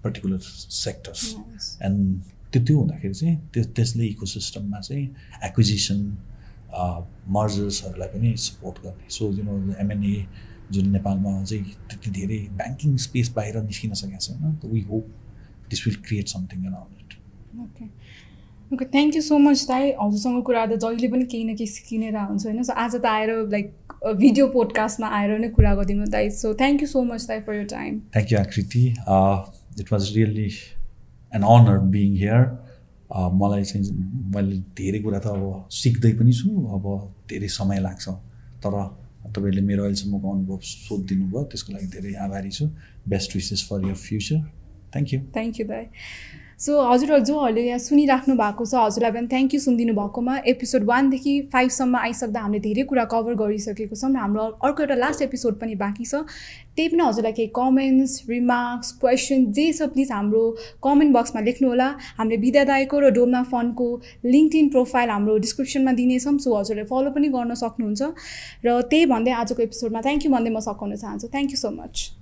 [0.05, 0.39] particular
[0.85, 1.77] sectors Nice.
[1.83, 2.23] And
[2.53, 5.05] त्यो त्यो हुँदाखेरि चाहिँ त्यो त्यसले इको सिस्टममा चाहिँ
[5.45, 6.01] एक्विजिसन
[7.37, 10.27] मर्जर्सहरूलाई पनि सपोर्ट गर्ने सो यु नो एमएनए
[10.73, 15.07] जुन नेपालमा अझै त्यति धेरै ब्याङ्किङ स्पेस बाहिर निस्किन सकेको छैन we hope
[15.71, 17.11] this will create something around it
[18.73, 22.17] okay thank you so much दाई हजुरसँग कुरा गर्दा जहिले पनि केही न केही सिकिनेर
[22.17, 22.63] हुन्छ होइन?
[22.63, 23.67] सो आज त आएर लाइक
[24.21, 27.67] भिडियो पोडकास्टमा आएर नै कुरा गरिदिनु दाई so thank you so much दाई for your
[27.73, 28.85] time thank you Aakriti
[29.81, 30.49] it was really
[31.33, 32.43] an honour being here
[33.43, 33.85] मलाई चाहिँ
[34.35, 36.85] मैले धेरै कुरा त अब सिक्दै पनि छु अब
[37.31, 38.09] धेरै समय लाग्छ।
[38.65, 38.75] तर
[39.25, 42.67] तपाईँहरूले मेरो अहिलेसम्मको अनुभव सोधिदिनु भयो त्यसको लागि धेरै आभारी छु।
[43.15, 44.41] Best wishes for your future
[44.95, 45.85] thank you thank you दाई
[46.63, 51.33] सो हजुरहरू जोहरूले यहाँ सुनिराख्नु भएको छ हजुरलाई पनि थ्याङ्क यू सुनिदिनु भएकोमा एपिसोड वानदेखि
[51.55, 56.07] फाइभसम्म आइसक्दा हामीले धेरै कुरा कभर गरिसकेको छौँ हाम्रो अर्को एउटा लास्ट एपिसोड पनि बाँकी
[56.13, 56.23] छ।
[56.77, 60.45] त्यही पनि हजुरलाई केही कमेन्ट्स रिमार्क्स क्वेसन जे छ प्लिज हाम्रो
[60.87, 61.91] कमेन्ट बक्समा लेख्नुहोला।
[62.23, 63.91] हामीले विद्यादायको र डोमना फन्डको
[64.31, 68.03] लिङ्क इन प्रोफाइल हाम्रो डिस्क्रिप्सनमा दिनेछौँ सो हजुरले फलो पनि गर्न सक्नुहुन्छ।
[68.71, 72.22] र त्यही भन्दै आजको एपिसोडमा थ्याङ्क यू भन्दै म सघाउन चाहन्छु। Thank you so much